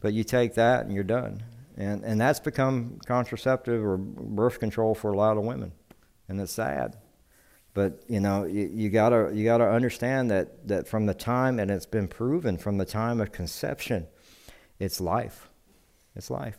but 0.00 0.12
you 0.12 0.24
take 0.24 0.54
that 0.54 0.84
and 0.84 0.94
you're 0.94 1.04
done. 1.04 1.42
And 1.76 2.04
and 2.04 2.20
that's 2.20 2.40
become 2.40 2.98
contraceptive 3.06 3.82
or 3.82 3.96
birth 3.96 4.58
control 4.58 4.94
for 4.94 5.12
a 5.12 5.16
lot 5.16 5.36
of 5.36 5.44
women, 5.44 5.72
and 6.28 6.40
it's 6.40 6.52
sad. 6.52 6.96
But 7.72 8.02
you 8.08 8.18
know, 8.18 8.44
you, 8.44 8.68
you, 8.72 8.90
gotta 8.90 9.30
you 9.32 9.44
gotta 9.44 9.70
understand 9.70 10.30
that 10.32 10.66
that 10.66 10.88
from 10.88 11.06
the 11.06 11.14
time, 11.14 11.60
and 11.60 11.70
it's 11.70 11.86
been 11.86 12.08
proven 12.08 12.58
from 12.58 12.78
the 12.78 12.84
time 12.84 13.20
of 13.20 13.30
conception, 13.30 14.08
it's 14.80 15.00
life, 15.00 15.48
it's 16.16 16.30
life, 16.30 16.58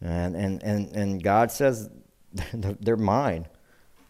and 0.00 0.34
and 0.34 0.62
and 0.62 0.96
and 0.96 1.22
God 1.22 1.50
says 1.50 1.90
they're 2.52 2.96
mine, 2.96 3.46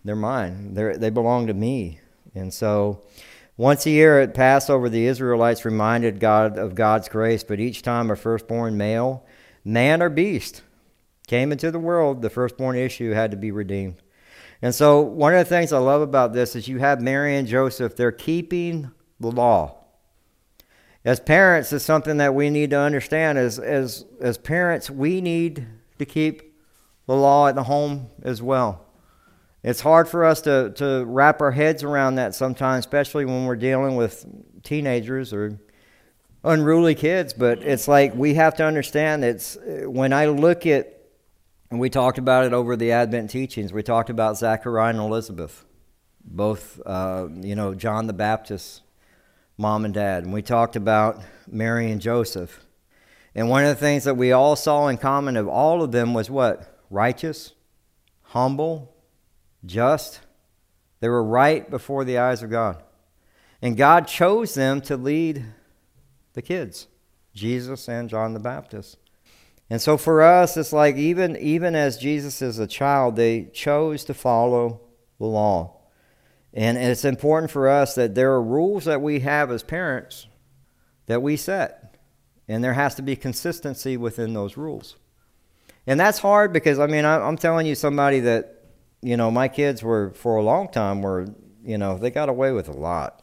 they're 0.04 0.16
mine, 0.16 0.74
they 0.74 0.96
they 0.96 1.10
belong 1.10 1.46
to 1.46 1.54
me, 1.54 2.00
and 2.34 2.52
so. 2.52 3.02
Once 3.56 3.84
a 3.84 3.90
year 3.90 4.18
at 4.18 4.32
Passover, 4.32 4.88
the 4.88 5.04
Israelites 5.04 5.66
reminded 5.66 6.18
God 6.18 6.56
of 6.56 6.74
God's 6.74 7.10
grace, 7.10 7.44
but 7.44 7.60
each 7.60 7.82
time 7.82 8.10
a 8.10 8.16
firstborn 8.16 8.78
male, 8.78 9.22
man 9.66 10.00
or 10.00 10.08
beast, 10.08 10.62
came 11.26 11.52
into 11.52 11.70
the 11.70 11.78
world, 11.78 12.22
the 12.22 12.30
firstborn 12.30 12.74
issue 12.74 13.10
had 13.10 13.30
to 13.30 13.36
be 13.36 13.50
redeemed. 13.50 13.96
And 14.62 14.74
so, 14.74 15.00
one 15.00 15.34
of 15.34 15.38
the 15.38 15.44
things 15.44 15.72
I 15.72 15.78
love 15.78 16.02
about 16.02 16.32
this 16.32 16.56
is 16.56 16.68
you 16.68 16.78
have 16.78 17.00
Mary 17.00 17.36
and 17.36 17.46
Joseph, 17.46 17.96
they're 17.96 18.12
keeping 18.12 18.90
the 19.18 19.30
law. 19.30 19.76
As 21.04 21.18
parents, 21.18 21.72
it's 21.72 21.84
something 21.84 22.18
that 22.18 22.34
we 22.34 22.50
need 22.50 22.70
to 22.70 22.78
understand. 22.78 23.38
As, 23.38 23.58
as, 23.58 24.04
as 24.20 24.36
parents, 24.36 24.90
we 24.90 25.20
need 25.20 25.66
to 26.00 26.04
keep 26.06 26.54
the 27.06 27.14
law 27.14 27.46
at 27.46 27.54
the 27.54 27.62
home 27.62 28.10
as 28.22 28.42
well. 28.42 28.84
It's 29.62 29.80
hard 29.80 30.08
for 30.08 30.24
us 30.24 30.40
to, 30.42 30.70
to 30.76 31.04
wrap 31.04 31.40
our 31.40 31.52
heads 31.52 31.82
around 31.82 32.14
that 32.16 32.34
sometimes, 32.34 32.86
especially 32.86 33.24
when 33.24 33.44
we're 33.44 33.56
dealing 33.56 33.94
with 33.94 34.26
teenagers 34.62 35.32
or 35.32 35.60
unruly 36.42 36.94
kids. 36.94 37.32
But 37.32 37.62
it's 37.62 37.86
like 37.86 38.14
we 38.14 38.34
have 38.34 38.54
to 38.56 38.64
understand 38.64 39.24
it's 39.24 39.58
when 39.84 40.12
I 40.12 40.26
look 40.26 40.66
at 40.66 40.96
and 41.70 41.78
we 41.78 41.88
talked 41.88 42.18
about 42.18 42.46
it 42.46 42.52
over 42.52 42.74
the 42.74 42.90
Advent 42.90 43.30
teachings. 43.30 43.72
We 43.72 43.82
talked 43.82 44.10
about 44.10 44.36
Zachariah 44.36 44.90
and 44.90 44.98
Elizabeth, 44.98 45.64
both, 46.24 46.80
uh, 46.84 47.28
you 47.40 47.54
know, 47.54 47.74
John 47.74 48.08
the 48.08 48.12
Baptist, 48.12 48.82
mom 49.56 49.84
and 49.84 49.94
dad. 49.94 50.24
And 50.24 50.32
we 50.32 50.42
talked 50.42 50.74
about 50.74 51.20
Mary 51.46 51.92
and 51.92 52.00
Joseph. 52.00 52.64
And 53.40 53.48
one 53.48 53.64
of 53.64 53.70
the 53.70 53.80
things 53.80 54.04
that 54.04 54.18
we 54.18 54.32
all 54.32 54.54
saw 54.54 54.88
in 54.88 54.98
common 54.98 55.34
of 55.34 55.48
all 55.48 55.82
of 55.82 55.92
them 55.92 56.12
was 56.12 56.28
what? 56.28 56.78
Righteous, 56.90 57.54
humble, 58.20 58.94
just. 59.64 60.20
They 61.00 61.08
were 61.08 61.24
right 61.24 61.70
before 61.70 62.04
the 62.04 62.18
eyes 62.18 62.42
of 62.42 62.50
God. 62.50 62.82
And 63.62 63.78
God 63.78 64.06
chose 64.06 64.52
them 64.52 64.82
to 64.82 64.96
lead 64.98 65.42
the 66.34 66.42
kids, 66.42 66.86
Jesus 67.32 67.88
and 67.88 68.10
John 68.10 68.34
the 68.34 68.40
Baptist. 68.40 68.98
And 69.70 69.80
so 69.80 69.96
for 69.96 70.20
us, 70.20 70.58
it's 70.58 70.74
like 70.74 70.96
even, 70.96 71.34
even 71.38 71.74
as 71.74 71.96
Jesus 71.96 72.42
is 72.42 72.58
a 72.58 72.66
child, 72.66 73.16
they 73.16 73.44
chose 73.54 74.04
to 74.04 74.12
follow 74.12 74.82
the 75.18 75.24
law. 75.24 75.78
And 76.52 76.76
it's 76.76 77.06
important 77.06 77.50
for 77.50 77.70
us 77.70 77.94
that 77.94 78.14
there 78.14 78.32
are 78.32 78.42
rules 78.42 78.84
that 78.84 79.00
we 79.00 79.20
have 79.20 79.50
as 79.50 79.62
parents 79.62 80.26
that 81.06 81.22
we 81.22 81.38
set. 81.38 81.79
And 82.50 82.64
there 82.64 82.74
has 82.74 82.96
to 82.96 83.02
be 83.02 83.14
consistency 83.14 83.96
within 83.96 84.34
those 84.34 84.56
rules. 84.56 84.96
And 85.86 86.00
that's 86.00 86.18
hard 86.18 86.52
because, 86.52 86.80
I 86.80 86.88
mean, 86.88 87.04
I'm 87.04 87.36
telling 87.36 87.64
you, 87.64 87.76
somebody 87.76 88.18
that, 88.20 88.64
you 89.02 89.16
know, 89.16 89.30
my 89.30 89.46
kids 89.46 89.84
were, 89.84 90.10
for 90.14 90.34
a 90.34 90.42
long 90.42 90.66
time, 90.66 91.00
were, 91.00 91.28
you 91.64 91.78
know, 91.78 91.96
they 91.96 92.10
got 92.10 92.28
away 92.28 92.50
with 92.50 92.66
a 92.66 92.72
lot. 92.72 93.22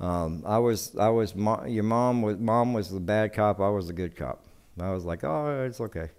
Um, 0.00 0.42
I 0.44 0.58
was, 0.58 0.94
I 0.98 1.08
was, 1.08 1.34
your 1.34 1.82
mom 1.82 2.20
was, 2.20 2.36
mom 2.36 2.74
was 2.74 2.90
the 2.90 3.00
bad 3.00 3.32
cop, 3.32 3.58
I 3.58 3.70
was 3.70 3.86
the 3.86 3.94
good 3.94 4.16
cop. 4.16 4.44
I 4.78 4.90
was 4.90 5.06
like, 5.06 5.24
oh, 5.24 5.64
it's 5.66 5.80
okay. 5.80 6.10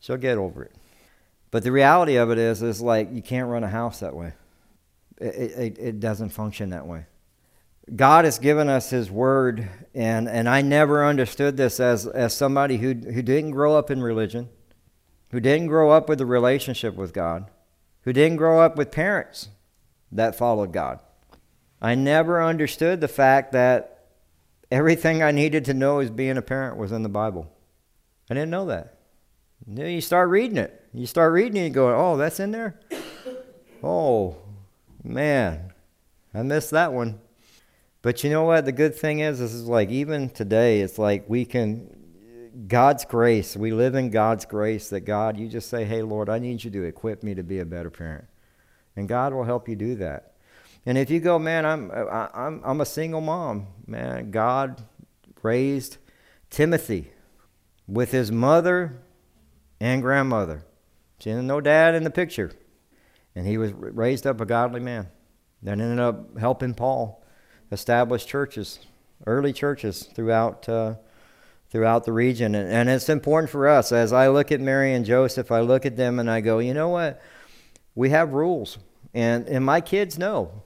She'll 0.00 0.16
get 0.16 0.38
over 0.38 0.62
it. 0.62 0.74
But 1.50 1.62
the 1.62 1.72
reality 1.72 2.16
of 2.16 2.30
it 2.30 2.38
is, 2.38 2.62
is 2.62 2.80
like 2.80 3.12
you 3.12 3.20
can't 3.20 3.50
run 3.50 3.64
a 3.64 3.68
house 3.68 4.00
that 4.00 4.16
way. 4.16 4.32
It, 5.18 5.26
it, 5.26 5.78
it 5.78 6.00
doesn't 6.00 6.30
function 6.30 6.70
that 6.70 6.86
way. 6.86 7.04
God 7.94 8.24
has 8.24 8.38
given 8.38 8.68
us 8.68 8.90
His 8.90 9.10
Word, 9.10 9.68
and, 9.94 10.28
and 10.28 10.48
I 10.48 10.60
never 10.60 11.04
understood 11.04 11.56
this 11.56 11.78
as, 11.78 12.06
as 12.06 12.36
somebody 12.36 12.78
who, 12.78 12.94
who 12.94 13.22
didn't 13.22 13.52
grow 13.52 13.76
up 13.76 13.90
in 13.90 14.02
religion, 14.02 14.48
who 15.30 15.38
didn't 15.38 15.68
grow 15.68 15.90
up 15.90 16.08
with 16.08 16.20
a 16.20 16.26
relationship 16.26 16.96
with 16.96 17.12
God, 17.12 17.48
who 18.02 18.12
didn't 18.12 18.38
grow 18.38 18.60
up 18.60 18.76
with 18.76 18.90
parents 18.90 19.50
that 20.10 20.34
followed 20.34 20.72
God. 20.72 20.98
I 21.80 21.94
never 21.94 22.42
understood 22.42 23.00
the 23.00 23.08
fact 23.08 23.52
that 23.52 24.08
everything 24.70 25.22
I 25.22 25.30
needed 25.30 25.64
to 25.66 25.74
know 25.74 26.00
as 26.00 26.10
being 26.10 26.36
a 26.36 26.42
parent 26.42 26.78
was 26.78 26.90
in 26.90 27.02
the 27.02 27.08
Bible. 27.08 27.52
I 28.28 28.34
didn't 28.34 28.50
know 28.50 28.66
that. 28.66 28.98
And 29.66 29.78
then 29.78 29.90
you 29.90 30.00
start 30.00 30.28
reading 30.28 30.56
it. 30.56 30.84
You 30.92 31.06
start 31.06 31.32
reading 31.32 31.56
it 31.56 31.66
and 31.66 31.68
you 31.68 31.74
go, 31.74 31.94
oh, 31.94 32.16
that's 32.16 32.40
in 32.40 32.50
there? 32.50 32.80
oh, 33.82 34.36
man, 35.04 35.72
I 36.34 36.42
missed 36.42 36.70
that 36.70 36.92
one. 36.92 37.20
But 38.06 38.22
you 38.22 38.30
know 38.30 38.44
what? 38.44 38.64
The 38.64 38.70
good 38.70 38.94
thing 38.94 39.18
is, 39.18 39.40
this 39.40 39.52
is 39.52 39.64
like 39.64 39.90
even 39.90 40.30
today, 40.30 40.80
it's 40.80 40.96
like 40.96 41.28
we 41.28 41.44
can, 41.44 42.62
God's 42.68 43.04
grace, 43.04 43.56
we 43.56 43.72
live 43.72 43.96
in 43.96 44.10
God's 44.10 44.44
grace 44.44 44.90
that 44.90 45.00
God, 45.00 45.36
you 45.36 45.48
just 45.48 45.68
say, 45.68 45.84
hey, 45.84 46.02
Lord, 46.02 46.28
I 46.28 46.38
need 46.38 46.62
you 46.62 46.70
to 46.70 46.84
equip 46.84 47.24
me 47.24 47.34
to 47.34 47.42
be 47.42 47.58
a 47.58 47.64
better 47.64 47.90
parent. 47.90 48.26
And 48.94 49.08
God 49.08 49.34
will 49.34 49.42
help 49.42 49.68
you 49.68 49.74
do 49.74 49.96
that. 49.96 50.34
And 50.86 50.96
if 50.96 51.10
you 51.10 51.18
go, 51.18 51.36
man, 51.36 51.66
I'm, 51.66 51.90
uh, 51.90 52.04
I, 52.04 52.46
I'm, 52.46 52.62
I'm 52.64 52.80
a 52.80 52.86
single 52.86 53.20
mom, 53.20 53.66
man, 53.88 54.30
God 54.30 54.84
raised 55.42 55.96
Timothy 56.48 57.10
with 57.88 58.12
his 58.12 58.30
mother 58.30 59.02
and 59.80 60.00
grandmother. 60.00 60.64
See, 61.18 61.32
no 61.32 61.60
dad 61.60 61.96
in 61.96 62.04
the 62.04 62.10
picture. 62.10 62.52
And 63.34 63.48
he 63.48 63.58
was 63.58 63.72
raised 63.72 64.28
up 64.28 64.40
a 64.40 64.46
godly 64.46 64.78
man. 64.78 65.08
that 65.64 65.72
ended 65.72 65.98
up 65.98 66.38
helping 66.38 66.72
Paul 66.72 67.24
establish 67.70 68.26
churches, 68.26 68.80
early 69.26 69.52
churches 69.52 70.04
throughout 70.14 70.68
uh, 70.68 70.94
throughout 71.70 72.04
the 72.04 72.12
region. 72.12 72.54
And, 72.54 72.70
and 72.70 72.88
it's 72.88 73.08
important 73.08 73.50
for 73.50 73.68
us 73.68 73.92
as 73.92 74.12
I 74.12 74.28
look 74.28 74.52
at 74.52 74.60
Mary 74.60 74.94
and 74.94 75.04
Joseph, 75.04 75.50
I 75.50 75.60
look 75.60 75.84
at 75.84 75.96
them 75.96 76.18
and 76.18 76.30
I 76.30 76.40
go, 76.40 76.58
you 76.58 76.74
know 76.74 76.88
what? 76.88 77.20
We 77.94 78.10
have 78.10 78.32
rules, 78.32 78.78
and 79.14 79.46
and 79.48 79.64
my 79.64 79.80
kids 79.80 80.18
know. 80.18 80.62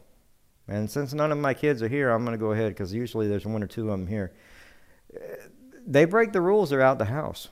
And 0.68 0.88
since 0.88 1.12
none 1.12 1.32
of 1.32 1.38
my 1.38 1.52
kids 1.52 1.82
are 1.82 1.88
here, 1.88 2.10
I'm 2.10 2.24
going 2.24 2.38
to 2.38 2.38
go 2.38 2.52
ahead 2.52 2.72
because 2.72 2.94
usually 2.94 3.26
there's 3.26 3.44
one 3.44 3.60
or 3.60 3.66
two 3.66 3.90
of 3.90 3.98
them 3.98 4.06
here 4.06 4.32
they 5.86 6.04
break 6.04 6.32
the 6.32 6.40
rules, 6.40 6.70
they're 6.70 6.80
out 6.80 6.98
the 6.98 7.04
house. 7.06 7.48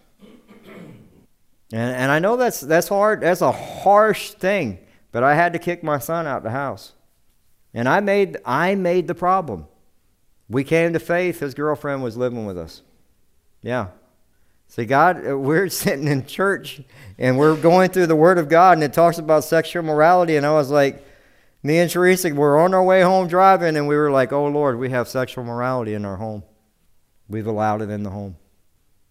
And, 1.71 1.97
and 1.97 2.11
I 2.11 2.19
know 2.19 2.37
that's, 2.37 2.61
that's 2.61 2.89
hard. 2.89 3.21
That's 3.21 3.41
a 3.41 3.53
harsh 3.53 4.31
thing. 4.31 4.79
But 5.13 5.23
I 5.23 5.35
had 5.35 5.53
to 5.53 5.59
kick 5.59 5.83
my 5.83 5.99
son 5.99 6.27
out 6.27 6.43
the 6.43 6.51
house. 6.51 6.93
And 7.75 7.89
I 7.89 8.01
made, 8.01 8.39
I 8.45 8.75
made 8.75 9.09
the 9.09 9.15
problem. 9.15 9.67
We 10.49 10.65
came 10.65 10.93
to 10.93 10.99
faith. 10.99 11.41
His 11.41 11.55
girlfriend 11.55 12.03
was 12.03 12.17
living 12.17 12.47
with 12.47 12.57
us. 12.57 12.83
Yeah. 13.63 13.89
See, 14.69 14.85
God, 14.85 15.27
uh, 15.27 15.39
we're 15.39 15.69
sitting 15.69 16.09
in 16.09 16.27
church 16.27 16.81
and 17.19 17.39
we're 17.39 17.57
going 17.57 17.91
through 17.91 18.07
the 18.07 18.17
Word 18.17 18.39
of 18.39 18.49
God 18.49 18.79
and 18.79 18.85
it 18.85 18.93
talks 18.93 19.19
about 19.19 19.45
sexual 19.45 19.83
morality. 19.83 20.37
And 20.37 20.47
I 20.47 20.53
was 20.53 20.71
like, 20.71 21.05
me 21.63 21.79
and 21.79 21.91
Teresa 21.91 22.33
were 22.33 22.59
on 22.59 22.73
our 22.73 22.85
way 22.85 23.03
home 23.03 23.29
driving 23.29 23.77
and 23.77 23.89
we 23.89 23.97
were 23.97 24.11
like, 24.11 24.33
oh 24.33 24.47
Lord, 24.47 24.79
we 24.79 24.91
have 24.91 25.09
sexual 25.09 25.45
morality 25.45 25.95
in 25.95 26.05
our 26.05 26.17
home. 26.17 26.43
We've 27.29 27.47
allowed 27.47 27.83
it 27.83 27.91
in 27.91 28.03
the 28.03 28.11
home. 28.11 28.37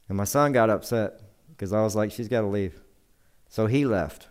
And 0.10 0.18
my 0.18 0.24
son 0.24 0.54
got 0.54 0.70
upset 0.70 1.22
because 1.50 1.74
I 1.74 1.82
was 1.82 1.96
like, 1.96 2.12
she's 2.12 2.28
got 2.28 2.42
to 2.42 2.48
leave. 2.48 2.80
So 3.50 3.68
he 3.68 3.86
left. 3.86 4.28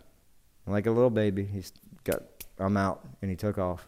Like 0.65 0.85
a 0.85 0.91
little 0.91 1.09
baby, 1.09 1.45
he's 1.45 1.71
got, 2.03 2.23
I'm 2.59 2.75
out, 2.75 3.05
and 3.21 3.31
he 3.31 3.37
took 3.37 3.57
off. 3.57 3.87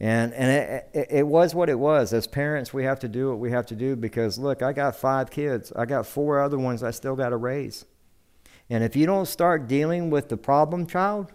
And, 0.00 0.34
and 0.34 0.50
it, 0.50 0.88
it, 0.92 1.06
it, 1.10 1.26
was 1.26 1.54
what 1.54 1.70
it 1.70 1.78
was. 1.78 2.12
As 2.12 2.26
parents, 2.26 2.74
we 2.74 2.84
have 2.84 2.98
to 3.00 3.08
do 3.08 3.30
what 3.30 3.38
we 3.38 3.50
have 3.52 3.66
to 3.66 3.76
do 3.76 3.94
because, 3.94 4.38
look, 4.38 4.60
I 4.60 4.72
got 4.72 4.96
five 4.96 5.30
kids. 5.30 5.72
I 5.74 5.86
got 5.86 6.06
four 6.06 6.40
other 6.40 6.58
ones 6.58 6.82
I 6.82 6.90
still 6.90 7.14
got 7.14 7.30
to 7.30 7.36
raise. 7.36 7.84
And 8.68 8.82
if 8.82 8.96
you 8.96 9.06
don't 9.06 9.26
start 9.26 9.68
dealing 9.68 10.10
with 10.10 10.28
the 10.28 10.36
problem 10.36 10.86
child, 10.86 11.32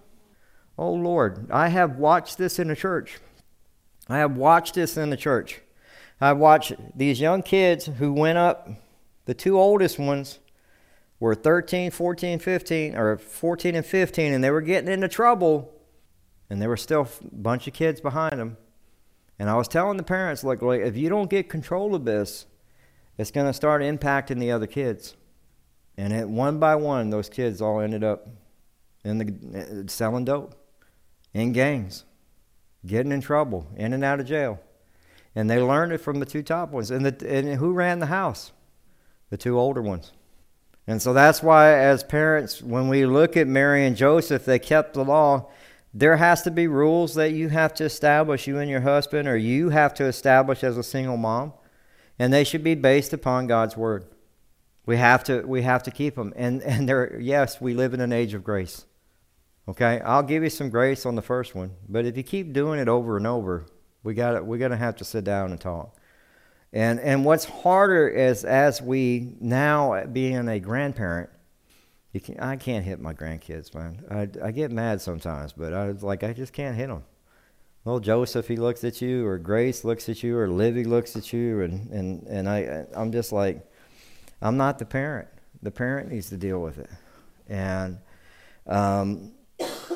oh 0.77 0.91
Lord, 0.91 1.49
I 1.51 1.69
have 1.69 1.97
watched 1.97 2.37
this 2.37 2.59
in 2.59 2.67
the 2.67 2.75
church. 2.75 3.19
I 4.07 4.17
have 4.17 4.35
watched 4.35 4.75
this 4.75 4.97
in 4.97 5.09
the 5.09 5.17
church. 5.17 5.61
I've 6.19 6.37
watched 6.37 6.73
these 6.95 7.21
young 7.21 7.43
kids 7.43 7.85
who 7.85 8.11
went 8.11 8.37
up, 8.37 8.69
the 9.25 9.33
two 9.33 9.57
oldest 9.57 9.99
ones 9.99 10.39
were 11.19 11.35
13, 11.35 11.91
14, 11.91 12.39
15, 12.39 12.95
or 12.95 13.17
14 13.17 13.75
and 13.75 13.85
15, 13.85 14.33
and 14.33 14.43
they 14.43 14.51
were 14.51 14.61
getting 14.61 14.91
into 14.91 15.07
trouble, 15.07 15.71
and 16.49 16.61
there 16.61 16.69
were 16.69 16.77
still 16.77 17.07
a 17.23 17.35
bunch 17.35 17.67
of 17.67 17.73
kids 17.73 18.01
behind 18.01 18.39
them. 18.39 18.57
And 19.37 19.49
I 19.49 19.55
was 19.55 19.67
telling 19.67 19.97
the 19.97 20.03
parents, 20.03 20.43
like, 20.43 20.61
like 20.61 20.81
if 20.81 20.97
you 20.97 21.09
don't 21.09 21.29
get 21.29 21.49
control 21.49 21.95
of 21.95 22.05
this, 22.05 22.45
it's 23.17 23.31
going 23.31 23.47
to 23.47 23.53
start 23.53 23.81
impacting 23.81 24.39
the 24.39 24.51
other 24.51 24.67
kids. 24.67 25.15
And 25.97 26.13
it, 26.13 26.29
one 26.29 26.59
by 26.59 26.75
one, 26.75 27.09
those 27.09 27.29
kids 27.29 27.61
all 27.61 27.79
ended 27.79 28.03
up 28.03 28.27
in 29.03 29.17
the 29.17 29.85
uh, 29.85 29.87
selling 29.89 30.25
dope, 30.25 30.55
in 31.33 31.51
gangs, 31.51 32.05
getting 32.85 33.11
in 33.11 33.21
trouble, 33.21 33.67
in 33.75 33.93
and 33.93 34.03
out 34.03 34.19
of 34.19 34.25
jail. 34.25 34.59
And 35.35 35.49
they 35.49 35.59
learned 35.59 35.93
it 35.93 35.99
from 35.99 36.19
the 36.19 36.25
two 36.25 36.43
top 36.43 36.71
ones. 36.71 36.91
And, 36.91 37.05
the, 37.05 37.29
and 37.29 37.59
who 37.59 37.73
ran 37.73 37.99
the 37.99 38.07
house? 38.07 38.51
The 39.29 39.37
two 39.37 39.59
older 39.59 39.81
ones. 39.81 40.11
And 40.87 41.01
so 41.01 41.13
that's 41.13 41.43
why, 41.43 41.73
as 41.73 42.03
parents, 42.03 42.63
when 42.63 42.89
we 42.89 43.05
look 43.05 43.37
at 43.37 43.47
Mary 43.47 43.85
and 43.85 43.95
Joseph, 43.95 44.43
they 44.45 44.57
kept 44.57 44.95
the 44.95 45.05
law. 45.05 45.49
There 45.93 46.17
has 46.17 46.43
to 46.43 46.51
be 46.51 46.67
rules 46.67 47.15
that 47.15 47.31
you 47.31 47.49
have 47.49 47.73
to 47.75 47.85
establish, 47.85 48.47
you 48.47 48.59
and 48.59 48.69
your 48.69 48.81
husband, 48.81 49.27
or 49.27 49.37
you 49.37 49.69
have 49.69 49.93
to 49.95 50.05
establish 50.05 50.63
as 50.63 50.77
a 50.77 50.83
single 50.83 51.17
mom, 51.17 51.53
and 52.19 52.31
they 52.31 52.43
should 52.43 52.63
be 52.63 52.75
based 52.75 53.13
upon 53.13 53.47
God's 53.47 53.75
word. 53.75 54.05
We 54.85 54.97
have 54.97 55.23
to, 55.25 55.41
we 55.41 55.63
have 55.63 55.83
to 55.83 55.91
keep 55.91 56.15
them. 56.15 56.33
And, 56.35 56.61
and 56.63 56.87
there, 56.87 57.19
yes, 57.19 57.59
we 57.59 57.73
live 57.73 57.93
in 57.93 58.01
an 58.01 58.13
age 58.13 58.33
of 58.33 58.43
grace. 58.43 58.85
Okay, 59.67 59.99
I'll 60.01 60.23
give 60.23 60.43
you 60.43 60.49
some 60.49 60.69
grace 60.69 61.05
on 61.05 61.15
the 61.15 61.21
first 61.21 61.53
one, 61.53 61.71
but 61.87 62.05
if 62.05 62.17
you 62.17 62.23
keep 62.23 62.53
doing 62.53 62.79
it 62.79 62.87
over 62.87 63.17
and 63.17 63.27
over, 63.27 63.67
we 64.01 64.15
got 64.15 64.43
we're 64.43 64.57
gonna 64.57 64.77
have 64.77 64.95
to 64.95 65.05
sit 65.05 65.23
down 65.23 65.51
and 65.51 65.61
talk. 65.61 65.95
And, 66.73 66.99
and 66.99 67.25
what's 67.25 67.45
harder 67.45 68.07
is 68.07 68.45
as 68.45 68.81
we 68.81 69.35
now, 69.39 70.05
being 70.05 70.47
a 70.47 70.59
grandparent, 70.59 71.29
you 72.11 72.19
can, 72.19 72.39
I 72.39 72.55
can't 72.55 72.83
hit 72.83 72.99
my 72.99 73.13
grandkids, 73.13 73.73
man. 73.73 74.03
I, 74.09 74.47
I 74.47 74.51
get 74.51 74.71
mad 74.71 75.01
sometimes, 75.01 75.53
but 75.53 75.73
I 75.73 75.91
like 75.91 76.23
I 76.23 76.33
just 76.33 76.53
can't 76.53 76.75
hit 76.75 76.87
them. 76.87 77.03
Well, 77.85 77.99
Joseph, 77.99 78.47
he 78.47 78.55
looks 78.55 78.83
at 78.83 79.01
you, 79.01 79.25
or 79.25 79.37
Grace 79.37 79.83
looks 79.83 80.09
at 80.09 80.21
you, 80.21 80.37
or 80.37 80.49
Livy 80.49 80.83
looks 80.83 81.15
at 81.15 81.31
you, 81.31 81.61
and, 81.61 81.89
and, 81.91 82.23
and 82.27 82.49
I, 82.49 82.85
I'm 82.93 83.11
just 83.11 83.31
like, 83.31 83.65
I'm 84.41 84.57
not 84.57 84.79
the 84.79 84.85
parent. 84.85 85.27
The 85.61 85.71
parent 85.71 86.11
needs 86.11 86.29
to 86.29 86.37
deal 86.37 86.61
with 86.61 86.77
it. 86.77 86.89
And, 87.47 87.99
um, 88.67 89.31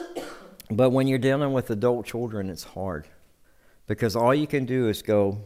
but 0.72 0.92
when 0.92 1.08
you're 1.08 1.20
dealing 1.20 1.52
with 1.52 1.70
adult 1.72 2.06
children, 2.06 2.50
it's 2.50 2.64
hard 2.64 3.08
because 3.88 4.16
all 4.16 4.34
you 4.34 4.48
can 4.48 4.66
do 4.66 4.88
is 4.88 5.02
go, 5.02 5.42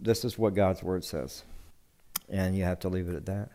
this 0.00 0.24
is 0.24 0.38
what 0.38 0.54
God's 0.54 0.82
word 0.82 1.04
says. 1.04 1.42
And 2.28 2.56
you 2.56 2.64
have 2.64 2.80
to 2.80 2.88
leave 2.88 3.08
it 3.08 3.14
at 3.14 3.26
that. 3.26 3.50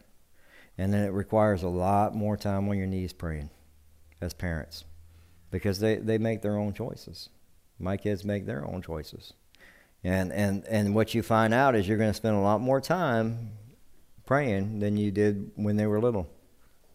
And 0.78 0.94
then 0.94 1.04
it 1.04 1.12
requires 1.12 1.64
a 1.64 1.70
lot 1.70 2.16
more 2.16 2.36
time 2.36 2.68
on 2.70 2.78
your 2.78 2.88
knees 2.88 3.14
praying 3.14 3.50
as 4.22 4.34
parents 4.34 4.86
because 5.52 5.80
they, 5.80 5.98
they 5.98 6.18
make 6.18 6.42
their 6.42 6.58
own 6.58 6.74
choices. 6.74 7.30
My 7.80 7.98
kids 7.98 8.26
make 8.26 8.46
their 8.46 8.68
own 8.68 8.82
choices. 8.82 9.34
And, 10.04 10.32
and, 10.34 10.66
and 10.66 10.96
what 10.96 11.14
you 11.14 11.22
find 11.22 11.54
out 11.54 11.76
is 11.76 11.88
you're 11.88 11.98
going 11.98 12.10
to 12.10 12.16
spend 12.16 12.36
a 12.36 12.40
lot 12.40 12.60
more 12.60 12.82
time 12.82 13.52
praying 14.26 14.80
than 14.80 14.98
you 14.98 15.12
did 15.12 15.52
when 15.56 15.78
they 15.78 15.86
were 15.86 16.00
little. 16.00 16.30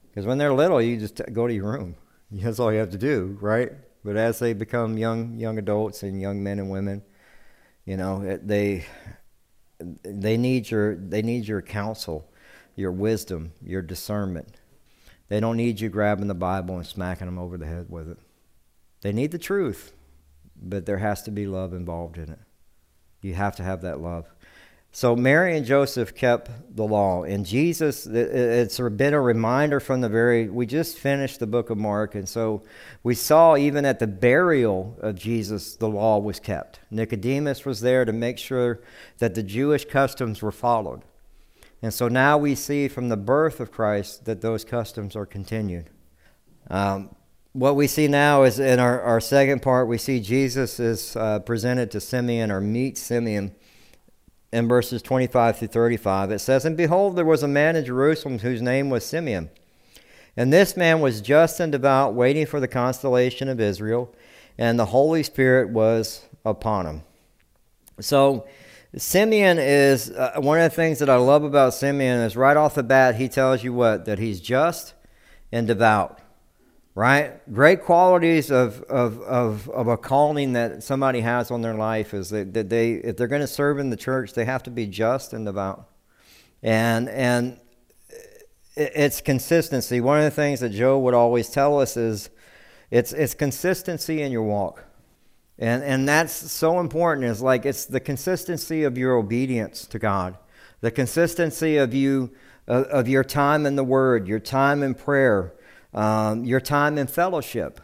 Because 0.09 0.27
when 0.27 0.39
they're 0.39 0.53
little, 0.53 0.83
you 0.83 0.99
just 0.99 1.21
go 1.33 1.47
to 1.47 1.55
your 1.55 1.71
room. 1.71 1.95
That's 2.31 2.59
all 2.59 2.73
you 2.73 2.79
have 2.79 2.91
to 2.91 2.99
do, 2.99 3.39
right? 3.41 3.73
But 4.05 4.17
as 4.17 4.39
they 4.39 4.53
become 4.53 4.97
young 4.97 5.39
young 5.39 5.59
adults 5.59 6.03
and 6.03 6.21
young 6.21 6.43
men 6.43 6.59
and 6.59 6.71
women, 6.71 7.03
you 7.85 7.97
know, 7.97 8.39
they 8.43 8.87
they 9.79 10.37
need 10.37 10.71
your 10.71 10.97
they 10.97 11.23
need 11.23 11.47
your 11.47 11.63
counsel, 11.63 12.31
your 12.79 12.93
wisdom, 12.93 13.53
your 13.63 13.83
discernment. 13.83 14.57
They 15.29 15.41
don't 15.41 15.57
need 15.57 15.81
you 15.81 15.89
grabbing 15.89 16.29
the 16.29 16.35
Bible 16.35 16.77
and 16.77 16.87
smacking 16.87 17.27
them 17.27 17.39
over 17.39 17.59
the 17.59 17.67
head 17.67 17.87
with 17.89 18.09
it. 18.09 18.19
They 19.01 19.13
need 19.13 19.33
the 19.33 19.39
truth, 19.39 19.93
but 20.57 20.87
there 20.87 20.99
has 20.99 21.23
to 21.25 21.31
be 21.31 21.47
love 21.47 21.73
involved 21.73 22.17
in 22.17 22.31
it. 22.31 22.39
You 23.21 23.35
have 23.35 23.57
to 23.57 23.63
have 23.63 23.83
that 23.83 24.01
love. 24.01 24.27
So 24.91 25.15
Mary 25.15 25.57
and 25.57 25.67
Joseph 25.67 26.15
kept 26.15 26.51
the 26.75 26.85
law, 26.85 27.25
and 27.25 27.45
Jesus. 27.45 28.07
It's 28.07 28.79
been 28.81 29.13
a 29.13 29.21
reminder 29.21 29.81
from 29.81 30.01
the 30.01 30.09
very. 30.09 30.49
We 30.49 30.65
just 30.65 30.99
finished 30.99 31.41
the 31.41 31.47
book 31.47 31.69
of 31.69 31.77
Mark, 31.77 32.15
and 32.15 32.27
so 32.29 32.63
we 33.03 33.15
saw 33.15 33.55
even 33.57 33.85
at 33.85 33.99
the 33.99 34.07
burial 34.07 34.97
of 35.01 35.15
Jesus, 35.15 35.77
the 35.77 35.89
law 35.89 36.19
was 36.19 36.41
kept. 36.41 36.81
Nicodemus 36.91 37.67
was 37.67 37.81
there 37.81 38.07
to 38.07 38.13
make 38.13 38.39
sure 38.39 38.81
that 39.19 39.35
the 39.35 39.43
Jewish 39.43 39.85
customs 39.85 40.41
were 40.41 40.53
followed, 40.53 41.03
and 41.83 41.95
so 41.95 42.09
now 42.09 42.37
we 42.37 42.55
see 42.55 42.89
from 42.89 43.09
the 43.09 43.17
birth 43.17 43.61
of 43.61 43.71
Christ 43.71 44.25
that 44.25 44.41
those 44.41 44.65
customs 44.65 45.15
are 45.15 45.27
continued. 45.27 45.91
Um, 46.71 47.15
what 47.53 47.77
we 47.77 47.87
see 47.87 48.09
now 48.09 48.43
is 48.43 48.59
in 48.59 48.79
our, 48.79 49.01
our 49.01 49.21
second 49.21 49.63
part, 49.63 49.89
we 49.89 49.99
see 49.99 50.21
Jesus 50.21 50.79
is 50.79 51.17
uh, 51.17 51.41
presented 51.41 51.91
to 51.93 52.01
Simeon 52.01 52.51
or 52.51 52.61
meets 52.61 53.01
Simeon 53.01 53.55
in 54.53 54.69
verses 54.69 55.03
25 55.03 55.59
through 55.59 55.69
35. 55.69 56.31
It 56.31 56.39
says, 56.41 56.65
And 56.65 56.77
behold, 56.77 57.17
there 57.17 57.25
was 57.25 57.43
a 57.43 57.49
man 57.49 57.77
in 57.77 57.85
Jerusalem 57.85 58.41
whose 58.41 58.63
name 58.63 58.91
was 58.91 59.05
Simeon. 59.05 59.51
And 60.37 60.53
this 60.53 60.77
man 60.77 61.01
was 61.01 61.21
just 61.21 61.59
and 61.59 61.73
devout, 61.73 62.15
waiting 62.15 62.47
for 62.47 62.61
the 62.61 62.69
consolation 62.69 63.49
of 63.49 63.61
Israel, 63.61 64.15
and 64.57 64.79
the 64.79 64.87
Holy 64.87 65.23
Spirit 65.23 65.71
was 65.71 66.27
upon 66.45 66.87
him. 66.87 67.03
So, 68.01 68.47
Simeon 68.97 69.59
is 69.59 70.11
uh, 70.11 70.33
one 70.37 70.59
of 70.59 70.65
the 70.65 70.75
things 70.75 70.99
that 71.01 71.11
I 71.11 71.17
love 71.17 71.45
about 71.45 71.75
Simeon 71.75 72.21
is 72.21 72.37
right 72.37 72.57
off 72.57 72.75
the 72.75 72.83
bat, 72.83 73.17
he 73.17 73.29
tells 73.29 73.63
you 73.63 73.73
what? 73.73 74.07
That 74.07 74.19
he's 74.19 74.41
just 74.41 74.95
and 75.53 75.67
devout 75.67 76.21
right? 76.99 77.41
Great 77.55 77.85
qualities 77.85 78.51
of, 78.51 78.83
of, 78.89 79.21
of, 79.21 79.69
of 79.71 79.87
a 79.87 79.97
calling 79.97 80.55
that 80.55 80.83
somebody 80.83 81.21
has 81.21 81.49
on 81.53 81.63
their 81.63 81.75
life 81.75 82.13
is 82.13 82.31
that, 82.31 82.53
that 82.55 82.71
they, 82.71 82.95
if 82.95 83.17
they're 83.17 83.29
going 83.29 83.41
to 83.41 83.47
serve 83.47 83.79
in 83.79 83.91
the 83.91 83.97
church, 83.97 84.33
they 84.33 84.45
have 84.45 84.65
to 84.65 84.71
be 84.73 84.85
just 84.85 85.33
and 85.33 85.47
devout. 85.47 85.89
And, 86.61 87.09
and 87.09 87.61
it's 88.75 89.21
consistency. 89.21 90.01
One 90.01 90.19
of 90.19 90.25
the 90.25 90.33
things 90.33 90.59
that 90.59 90.71
Joe 90.71 90.99
would 90.99 91.15
always 91.15 91.49
tell 91.51 91.81
us 91.81 91.97
is 91.97 92.31
it's, 92.91 93.13
it's 93.13 93.33
consistency 93.33 94.21
in 94.21 94.33
your 94.33 94.43
walk. 94.43 94.85
And, 95.59 95.83
and 95.83 96.09
that's 96.09 96.33
so 96.33 96.79
important 96.79 97.27
is 97.27 97.43
like 97.43 97.67
it's 97.67 97.85
the 97.85 98.01
consistency 98.01 98.85
of 98.85 98.97
your 98.97 99.17
obedience 99.17 99.87
to 99.89 99.99
God, 99.99 100.39
the 100.81 100.91
consistency 100.91 101.77
of 101.79 101.93
you, 101.93 102.31
of, 102.69 103.09
your 103.09 103.25
time 103.25 103.67
in 103.67 103.75
the 103.75 103.83
Word, 103.83 104.29
your 104.29 104.39
time 104.39 104.83
in 104.83 104.95
prayer, 104.95 105.55
um, 105.93 106.45
your 106.45 106.61
time 106.61 106.97
in 106.97 107.09
fellowship. 107.09 107.81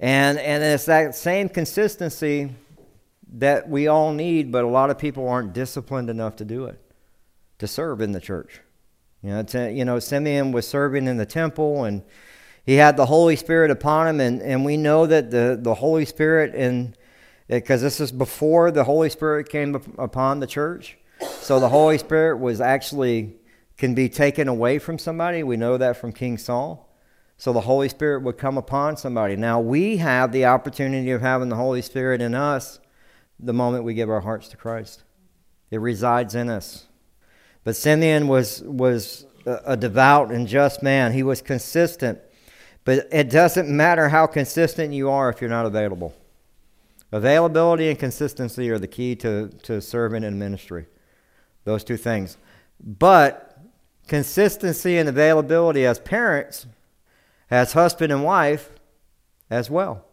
And, 0.00 0.38
and 0.38 0.62
it's 0.62 0.84
that 0.86 1.14
same 1.14 1.48
consistency 1.48 2.50
that 3.34 3.68
we 3.68 3.86
all 3.86 4.12
need, 4.12 4.52
but 4.52 4.64
a 4.64 4.68
lot 4.68 4.90
of 4.90 4.98
people 4.98 5.28
aren't 5.28 5.54
disciplined 5.54 6.10
enough 6.10 6.36
to 6.36 6.44
do 6.44 6.66
it, 6.66 6.78
to 7.58 7.66
serve 7.66 8.02
in 8.02 8.12
the 8.12 8.20
church. 8.20 8.60
You 9.22 9.30
know, 9.30 9.42
to, 9.44 9.72
you 9.72 9.84
know 9.84 10.00
Simeon 10.00 10.52
was 10.52 10.66
serving 10.66 11.06
in 11.06 11.16
the 11.16 11.24
temple 11.24 11.84
and 11.84 12.02
he 12.64 12.74
had 12.74 12.96
the 12.96 13.06
Holy 13.06 13.36
Spirit 13.36 13.70
upon 13.70 14.08
him, 14.08 14.20
and, 14.20 14.40
and 14.42 14.64
we 14.64 14.76
know 14.76 15.06
that 15.06 15.30
the, 15.30 15.58
the 15.60 15.74
Holy 15.74 16.04
Spirit, 16.04 16.54
and 16.54 16.96
because 17.48 17.82
this 17.82 18.00
is 18.00 18.12
before 18.12 18.70
the 18.70 18.84
Holy 18.84 19.10
Spirit 19.10 19.48
came 19.48 19.74
upon 19.98 20.40
the 20.40 20.46
church, 20.46 20.96
so 21.40 21.58
the 21.60 21.68
Holy 21.68 21.98
Spirit 21.98 22.38
was 22.38 22.60
actually 22.60 23.36
can 23.76 23.94
be 23.94 24.08
taken 24.08 24.46
away 24.46 24.78
from 24.78 24.98
somebody. 24.98 25.42
We 25.42 25.56
know 25.56 25.76
that 25.76 25.96
from 25.96 26.12
King 26.12 26.38
Saul. 26.38 26.88
So 27.36 27.52
the 27.52 27.62
Holy 27.62 27.88
Spirit 27.88 28.22
would 28.22 28.38
come 28.38 28.56
upon 28.56 28.96
somebody. 28.96 29.34
Now 29.34 29.58
we 29.58 29.96
have 29.96 30.30
the 30.30 30.44
opportunity 30.44 31.10
of 31.10 31.20
having 31.20 31.48
the 31.48 31.56
Holy 31.56 31.82
Spirit 31.82 32.22
in 32.22 32.34
us 32.34 32.78
the 33.40 33.52
moment 33.52 33.82
we 33.82 33.94
give 33.94 34.08
our 34.08 34.20
hearts 34.20 34.46
to 34.48 34.56
Christ. 34.56 35.02
It 35.72 35.78
resides 35.78 36.36
in 36.36 36.48
us. 36.48 36.86
But 37.64 37.74
Simeon 37.74 38.28
was, 38.28 38.62
was 38.62 39.26
a 39.44 39.76
devout 39.76 40.30
and 40.30 40.46
just 40.46 40.82
man. 40.82 41.12
He 41.12 41.24
was 41.24 41.42
consistent. 41.42 42.20
But 42.84 43.08
it 43.12 43.30
doesn't 43.30 43.68
matter 43.68 44.08
how 44.08 44.26
consistent 44.26 44.92
you 44.92 45.08
are 45.08 45.30
if 45.30 45.40
you're 45.40 45.50
not 45.50 45.66
available. 45.66 46.14
Availability 47.12 47.88
and 47.88 47.98
consistency 47.98 48.70
are 48.70 48.78
the 48.78 48.88
key 48.88 49.14
to, 49.16 49.48
to 49.62 49.80
serving 49.80 50.24
in 50.24 50.38
ministry. 50.38 50.86
Those 51.64 51.84
two 51.84 51.96
things. 51.96 52.36
But 52.80 53.58
consistency 54.08 54.98
and 54.98 55.08
availability 55.08 55.86
as 55.86 55.98
parents, 55.98 56.66
as 57.50 57.74
husband 57.74 58.12
and 58.12 58.24
wife, 58.24 58.70
as 59.50 59.70
well. 59.70 60.04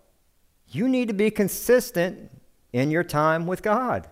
You 0.68 0.88
need 0.88 1.08
to 1.08 1.14
be 1.14 1.32
consistent 1.32 2.32
in 2.74 2.92
your 2.92 3.04
time 3.04 3.48
with 3.48 3.64
God 3.64 4.08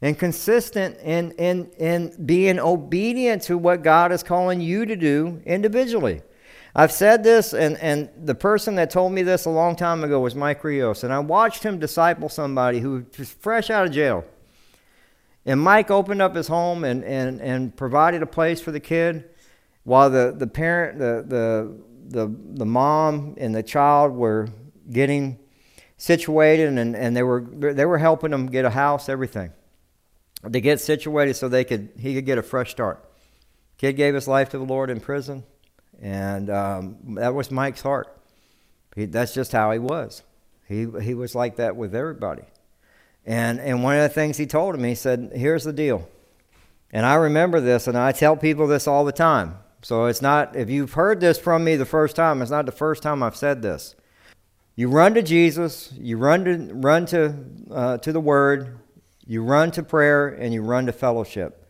and 0.00 0.18
consistent 0.18 0.98
in, 0.98 1.32
in, 1.32 1.70
in 1.78 2.26
being 2.26 2.58
obedient 2.58 3.42
to 3.42 3.56
what 3.56 3.82
God 3.82 4.12
is 4.12 4.22
calling 4.22 4.60
you 4.60 4.84
to 4.84 4.96
do 4.96 5.40
individually. 5.46 6.22
I've 6.74 6.92
said 6.92 7.22
this, 7.22 7.52
and, 7.52 7.76
and 7.78 8.08
the 8.16 8.34
person 8.34 8.76
that 8.76 8.90
told 8.90 9.12
me 9.12 9.22
this 9.22 9.44
a 9.44 9.50
long 9.50 9.76
time 9.76 10.02
ago 10.04 10.20
was 10.20 10.34
Mike 10.34 10.64
Rios, 10.64 11.04
and 11.04 11.12
I 11.12 11.18
watched 11.18 11.62
him 11.62 11.78
disciple 11.78 12.28
somebody 12.28 12.80
who 12.80 13.04
was 13.18 13.30
fresh 13.30 13.68
out 13.68 13.86
of 13.86 13.92
jail. 13.92 14.24
And 15.44 15.60
Mike 15.60 15.90
opened 15.90 16.22
up 16.22 16.34
his 16.34 16.48
home 16.48 16.84
and, 16.84 17.04
and, 17.04 17.40
and 17.40 17.76
provided 17.76 18.22
a 18.22 18.26
place 18.26 18.60
for 18.60 18.70
the 18.70 18.80
kid 18.80 19.28
while 19.84 20.08
the, 20.08 20.34
the 20.36 20.46
parent, 20.46 20.98
the, 20.98 21.24
the, 21.26 21.76
the, 22.08 22.34
the 22.54 22.66
mom, 22.66 23.34
and 23.36 23.54
the 23.54 23.62
child 23.62 24.12
were 24.12 24.48
getting 24.90 25.38
situated, 25.98 26.78
and, 26.78 26.96
and 26.96 27.16
they, 27.16 27.22
were, 27.22 27.40
they 27.40 27.84
were 27.84 27.98
helping 27.98 28.30
them 28.30 28.46
get 28.46 28.64
a 28.64 28.70
house, 28.70 29.08
everything 29.08 29.52
to 30.50 30.60
get 30.60 30.80
situated 30.80 31.34
so 31.34 31.48
they 31.48 31.64
could 31.64 31.90
he 31.98 32.14
could 32.14 32.26
get 32.26 32.38
a 32.38 32.42
fresh 32.42 32.70
start. 32.70 33.04
Kid 33.78 33.94
gave 33.94 34.14
his 34.14 34.26
life 34.26 34.50
to 34.50 34.58
the 34.58 34.64
Lord 34.64 34.90
in 34.90 35.00
prison, 35.00 35.44
and 36.00 36.50
um, 36.50 37.14
that 37.16 37.34
was 37.34 37.50
Mike's 37.50 37.82
heart. 37.82 38.16
He, 38.94 39.06
that's 39.06 39.34
just 39.34 39.52
how 39.52 39.70
he 39.70 39.78
was. 39.78 40.22
He 40.68 40.86
he 41.02 41.14
was 41.14 41.34
like 41.34 41.56
that 41.56 41.76
with 41.76 41.94
everybody. 41.94 42.44
And 43.24 43.60
and 43.60 43.82
one 43.82 43.96
of 43.96 44.02
the 44.02 44.08
things 44.08 44.36
he 44.36 44.46
told 44.46 44.74
him, 44.74 44.84
he 44.84 44.94
said, 44.94 45.32
"Here's 45.34 45.64
the 45.64 45.72
deal." 45.72 46.08
And 46.90 47.06
I 47.06 47.14
remember 47.14 47.60
this, 47.60 47.86
and 47.86 47.96
I 47.96 48.12
tell 48.12 48.36
people 48.36 48.66
this 48.66 48.86
all 48.86 49.04
the 49.04 49.12
time. 49.12 49.56
So 49.82 50.06
it's 50.06 50.22
not 50.22 50.56
if 50.56 50.70
you've 50.70 50.92
heard 50.92 51.20
this 51.20 51.38
from 51.38 51.64
me 51.64 51.76
the 51.76 51.84
first 51.84 52.16
time, 52.16 52.42
it's 52.42 52.50
not 52.50 52.66
the 52.66 52.72
first 52.72 53.02
time 53.02 53.22
I've 53.22 53.36
said 53.36 53.62
this. 53.62 53.94
You 54.74 54.88
run 54.88 55.14
to 55.14 55.22
Jesus. 55.22 55.92
You 55.98 56.16
run 56.16 56.44
to 56.44 56.74
run 56.74 57.06
to 57.06 57.34
uh, 57.70 57.98
to 57.98 58.12
the 58.12 58.20
Word. 58.20 58.78
You 59.26 59.42
run 59.42 59.70
to 59.72 59.82
prayer 59.82 60.28
and 60.28 60.52
you 60.52 60.62
run 60.62 60.86
to 60.86 60.92
fellowship. 60.92 61.61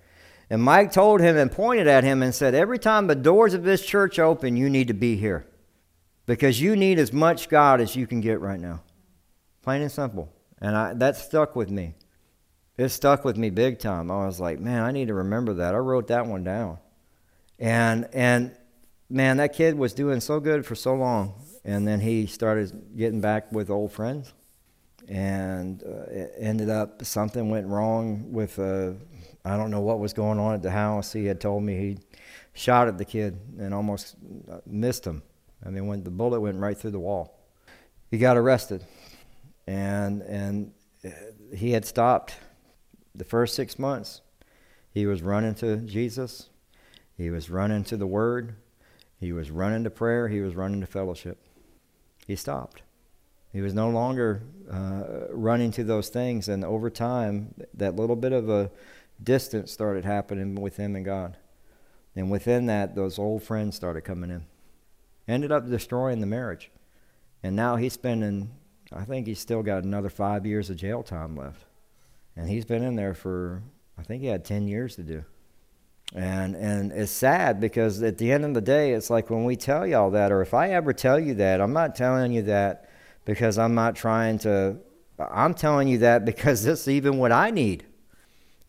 And 0.53 0.62
Mike 0.62 0.93
told 0.93 1.23
him 1.23 1.35
and 1.38 1.51
pointed 1.51 1.87
at 1.87 2.05
him 2.05 2.23
and 2.23 2.35
said, 2.35 2.55
Every 2.55 2.79
time 2.79 3.07
the 3.07 3.15
doors 3.15 3.55
of 3.55 3.62
this 3.62 3.83
church 3.87 4.19
open, 4.19 4.55
you 4.55 4.69
need 4.69 4.88
to 4.88 4.93
be 4.93 5.17
here 5.17 5.47
because 6.27 6.61
you 6.61 6.77
need 6.77 6.99
as 6.99 7.11
much 7.11 7.49
God 7.49 7.81
as 7.81 7.97
you 7.97 8.07
can 8.07 8.21
get 8.21 8.38
right 8.38 8.61
now. 8.61 8.83
Plain 9.62 9.81
and 9.81 9.91
simple. 9.91 10.31
And 10.61 10.77
I, 10.77 10.93
that 10.93 11.17
stuck 11.17 11.57
with 11.57 11.71
me. 11.71 11.95
It 12.77 12.91
stuck 12.91 13.25
with 13.25 13.38
me 13.38 13.49
big 13.49 13.79
time. 13.79 14.11
I 14.11 14.27
was 14.27 14.41
like, 14.41 14.61
man, 14.61 14.83
I 14.83 14.91
need 14.91 15.09
to 15.09 15.15
remember 15.15 15.55
that. 15.55 15.75
I 15.75 15.79
wrote 15.79 16.09
that 16.09 16.27
one 16.27 16.45
down. 16.45 16.77
And, 17.59 18.07
and 18.12 18.55
man, 19.09 19.38
that 19.38 19.55
kid 19.55 19.79
was 19.79 19.95
doing 19.95 20.21
so 20.21 20.38
good 20.38 20.67
for 20.67 20.75
so 20.75 20.93
long. 20.93 21.33
And 21.65 21.88
then 21.88 22.01
he 22.01 22.27
started 22.27 22.95
getting 22.95 23.23
back 23.23 23.51
with 23.53 23.71
old 23.71 23.91
friends 23.91 24.35
and 25.09 25.83
uh, 25.83 26.11
it 26.11 26.35
ended 26.38 26.71
up 26.71 27.05
something 27.05 27.51
went 27.51 27.67
wrong 27.67 28.33
with 28.33 28.59
uh, 28.59 28.93
I 29.44 29.57
don't 29.57 29.70
know 29.70 29.81
what 29.81 29.98
was 29.98 30.12
going 30.12 30.38
on 30.38 30.55
at 30.55 30.62
the 30.62 30.70
house. 30.70 31.12
He 31.12 31.26
had 31.26 31.40
told 31.40 31.62
me 31.62 31.76
he 31.76 31.98
shot 32.55 32.88
at 32.88 32.98
the 32.98 33.05
kid 33.05 33.38
and 33.59 33.74
almost 33.74 34.16
uh, 34.50 34.59
missed 34.66 35.07
him. 35.07 35.22
I 35.64 35.70
mean, 35.70 35.87
when 35.87 36.05
the 36.05 36.11
bullet 36.11 36.40
went 36.40 36.59
right 36.59 36.76
through 36.76 36.92
the 36.92 37.00
wall, 37.00 37.38
he 38.11 38.18
got 38.18 38.37
arrested, 38.37 38.85
and 39.66 40.22
and 40.22 40.72
uh, 41.05 41.11
he 41.55 41.72
had 41.72 41.85
stopped 41.85 42.37
the 43.14 43.24
first 43.24 43.55
six 43.55 43.78
months. 43.78 44.20
He 44.92 45.07
was 45.07 45.22
running 45.22 45.55
to 45.57 45.76
Jesus. 45.78 46.48
He 47.16 47.31
was 47.31 47.50
running 47.50 47.85
to 47.85 47.96
the 47.96 48.07
Word. 48.07 48.57
He 49.18 49.33
was 49.33 49.50
running 49.50 49.85
to 49.85 49.90
prayer. 49.90 50.28
He 50.28 50.40
was 50.40 50.55
running 50.55 50.81
to 50.81 50.87
fellowship. 50.87 51.38
He 52.26 52.37
stopped. 52.37 52.83
He 53.52 53.61
was 53.61 53.74
no 53.74 53.90
longer 53.90 54.42
uh, 54.70 55.26
running 55.31 55.70
to 55.72 55.85
those 55.85 56.09
things, 56.09 56.48
and 56.48 56.64
over 56.64 56.90
time, 56.90 57.55
that 57.74 57.96
little 57.96 58.16
bit 58.16 58.33
of 58.33 58.48
a 58.48 58.70
distance 59.25 59.73
started 59.73 60.05
happening 60.05 60.55
with 60.55 60.77
him 60.77 60.97
and 60.97 61.05
God. 61.05 61.37
And 62.15 62.31
within 62.31 62.67
that, 62.67 62.95
those 62.95 63.19
old 63.19 63.43
friends 63.43 63.77
started 63.77 64.03
coming 64.03 64.31
in. 64.31 64.45
Ended 65.27 65.53
up 65.53 65.69
destroying 65.69 66.21
the 66.21 66.27
marriage. 66.27 66.71
And 67.43 67.57
now 67.57 67.77
he's 67.77 67.93
spending, 67.93 68.51
I 68.93 69.05
think 69.05 69.27
he's 69.27 69.41
still 69.41 69.63
got 69.63 69.85
another 69.85 70.11
five 70.11 70.47
years 70.47 70.71
of 70.71 70.77
jail 70.77 71.03
time 71.03 71.37
left. 71.37 71.65
And 72.37 72.49
he's 72.49 72.65
been 72.65 72.83
in 72.83 72.97
there 72.97 73.15
for, 73.15 73.63
I 73.99 74.03
think 74.03 74.23
he 74.23 74.29
had 74.29 74.45
10 74.45 74.69
years 74.69 74.97
to 74.97 75.03
do. 75.03 75.25
And, 76.15 76.55
and 76.57 76.93
it's 76.93 77.11
sad 77.11 77.61
because 77.61 78.03
at 78.03 78.19
the 78.19 78.31
end 78.31 78.45
of 78.45 78.53
the 78.53 78.61
day, 78.61 78.93
it's 78.93 79.09
like 79.09 79.31
when 79.31 79.45
we 79.45 79.57
tell 79.57 79.87
y'all 79.87 80.11
that, 80.11 80.31
or 80.31 80.43
if 80.43 80.53
I 80.53 80.71
ever 80.71 80.93
tell 80.93 81.19
you 81.19 81.35
that, 81.35 81.61
I'm 81.61 81.73
not 81.73 81.95
telling 81.95 82.33
you 82.33 82.43
that 82.43 82.91
because 83.25 83.59
I'm 83.59 83.75
not 83.75 83.97
trying 83.97 84.39
to, 84.41 84.77
I'm 85.19 85.55
telling 85.55 85.89
you 85.89 85.99
that 85.99 86.25
because 86.25 86.63
this 86.65 86.83
is 86.83 86.89
even 86.89 87.19
what 87.19 87.33
I 87.33 87.51
need. 87.51 87.87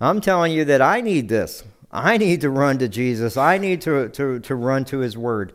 I'm 0.03 0.21
telling 0.21 0.51
you 0.51 0.65
that 0.65 0.81
I 0.81 1.01
need 1.01 1.29
this. 1.29 1.63
I 1.91 2.17
need 2.17 2.41
to 2.41 2.49
run 2.49 2.79
to 2.79 2.87
Jesus. 2.87 3.37
I 3.37 3.57
need 3.57 3.81
to, 3.81 4.09
to, 4.09 4.39
to 4.39 4.55
run 4.55 4.85
to 4.85 4.99
His 4.99 5.17
Word. 5.17 5.53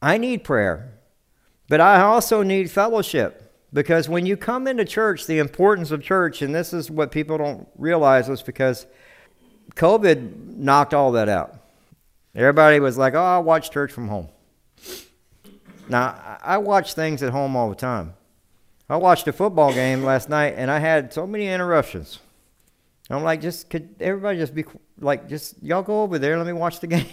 I 0.00 0.18
need 0.18 0.44
prayer. 0.44 0.92
But 1.68 1.80
I 1.80 2.00
also 2.00 2.42
need 2.42 2.70
fellowship. 2.70 3.42
Because 3.72 4.08
when 4.08 4.24
you 4.24 4.36
come 4.36 4.66
into 4.66 4.84
church, 4.84 5.26
the 5.26 5.38
importance 5.38 5.90
of 5.90 6.02
church, 6.02 6.42
and 6.42 6.54
this 6.54 6.72
is 6.72 6.90
what 6.90 7.10
people 7.10 7.38
don't 7.38 7.68
realize, 7.76 8.28
is 8.28 8.42
because 8.42 8.86
COVID 9.74 10.56
knocked 10.56 10.94
all 10.94 11.12
that 11.12 11.28
out. 11.28 11.58
Everybody 12.34 12.80
was 12.80 12.96
like, 12.96 13.14
oh, 13.14 13.22
I'll 13.22 13.42
watch 13.42 13.70
church 13.70 13.90
from 13.90 14.08
home. 14.08 14.28
Now, 15.88 16.38
I 16.42 16.58
watch 16.58 16.94
things 16.94 17.22
at 17.22 17.32
home 17.32 17.56
all 17.56 17.68
the 17.68 17.74
time. 17.74 18.14
I 18.88 18.96
watched 18.96 19.26
a 19.26 19.32
football 19.32 19.72
game 19.72 20.04
last 20.04 20.28
night 20.28 20.54
and 20.56 20.70
I 20.70 20.78
had 20.78 21.12
so 21.12 21.26
many 21.26 21.48
interruptions. 21.48 22.20
I'm 23.08 23.22
like, 23.22 23.40
just 23.40 23.70
could 23.70 23.94
everybody 24.00 24.38
just 24.38 24.54
be 24.54 24.64
like, 24.98 25.28
just 25.28 25.62
y'all 25.62 25.82
go 25.82 26.02
over 26.02 26.18
there, 26.18 26.36
let 26.36 26.46
me 26.46 26.52
watch 26.52 26.80
the 26.80 26.86
game. 26.88 27.06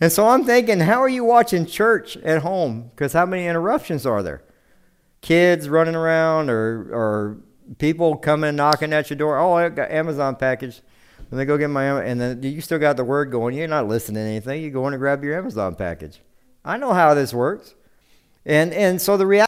and 0.00 0.10
so 0.10 0.28
I'm 0.28 0.44
thinking, 0.44 0.80
how 0.80 1.02
are 1.02 1.08
you 1.08 1.24
watching 1.24 1.66
church 1.66 2.16
at 2.18 2.42
home? 2.42 2.90
Because 2.90 3.12
how 3.12 3.26
many 3.26 3.46
interruptions 3.46 4.06
are 4.06 4.22
there? 4.22 4.42
Kids 5.20 5.68
running 5.68 5.94
around 5.94 6.50
or, 6.50 6.88
or 6.92 7.38
people 7.78 8.16
coming 8.16 8.56
knocking 8.56 8.92
at 8.92 9.10
your 9.10 9.16
door. 9.16 9.38
Oh, 9.38 9.54
I 9.54 9.68
got 9.68 9.90
Amazon 9.90 10.36
package. 10.36 10.80
And 11.30 11.40
they 11.40 11.44
go 11.44 11.58
get 11.58 11.68
my 11.70 12.02
and 12.02 12.20
then 12.20 12.42
you 12.42 12.60
still 12.60 12.78
got 12.78 12.96
the 12.96 13.04
word 13.04 13.32
going. 13.32 13.56
You're 13.56 13.66
not 13.66 13.88
listening 13.88 14.22
to 14.22 14.30
anything. 14.30 14.62
You 14.62 14.70
go 14.70 14.86
in 14.86 14.94
and 14.94 15.00
grab 15.00 15.24
your 15.24 15.36
Amazon 15.36 15.74
package. 15.74 16.20
I 16.64 16.76
know 16.76 16.92
how 16.92 17.14
this 17.14 17.34
works. 17.34 17.74
And, 18.44 18.72
and 18.72 19.02
so 19.02 19.16
the 19.16 19.26
reality 19.26 19.45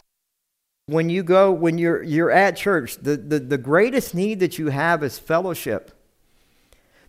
when 0.89 1.09
you 1.09 1.23
go, 1.23 1.51
when 1.51 1.77
you're, 1.77 2.03
you're 2.03 2.31
at 2.31 2.55
church, 2.55 2.97
the, 2.97 3.15
the, 3.15 3.39
the 3.39 3.57
greatest 3.57 4.15
need 4.15 4.39
that 4.39 4.57
you 4.57 4.69
have 4.69 5.03
is 5.03 5.19
fellowship. 5.19 5.91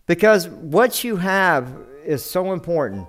Because 0.07 0.47
what 0.47 1.03
you 1.03 1.17
have 1.17 1.73
is 2.05 2.23
so 2.23 2.53
important. 2.53 3.07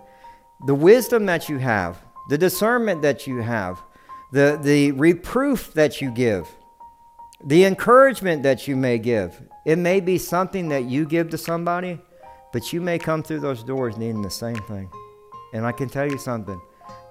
The 0.66 0.74
wisdom 0.74 1.26
that 1.26 1.48
you 1.48 1.58
have, 1.58 1.98
the 2.28 2.38
discernment 2.38 3.02
that 3.02 3.26
you 3.26 3.42
have, 3.42 3.82
the, 4.32 4.58
the 4.62 4.92
reproof 4.92 5.74
that 5.74 6.00
you 6.00 6.10
give, 6.10 6.48
the 7.44 7.64
encouragement 7.64 8.42
that 8.44 8.66
you 8.68 8.76
may 8.76 8.98
give. 8.98 9.42
It 9.64 9.76
may 9.76 10.00
be 10.00 10.16
something 10.18 10.68
that 10.68 10.84
you 10.84 11.04
give 11.04 11.30
to 11.30 11.38
somebody, 11.38 12.00
but 12.52 12.72
you 12.72 12.80
may 12.80 12.98
come 12.98 13.22
through 13.22 13.40
those 13.40 13.62
doors 13.62 13.96
needing 13.96 14.22
the 14.22 14.30
same 14.30 14.56
thing. 14.68 14.88
And 15.52 15.66
I 15.66 15.72
can 15.72 15.88
tell 15.88 16.10
you 16.10 16.18
something 16.18 16.60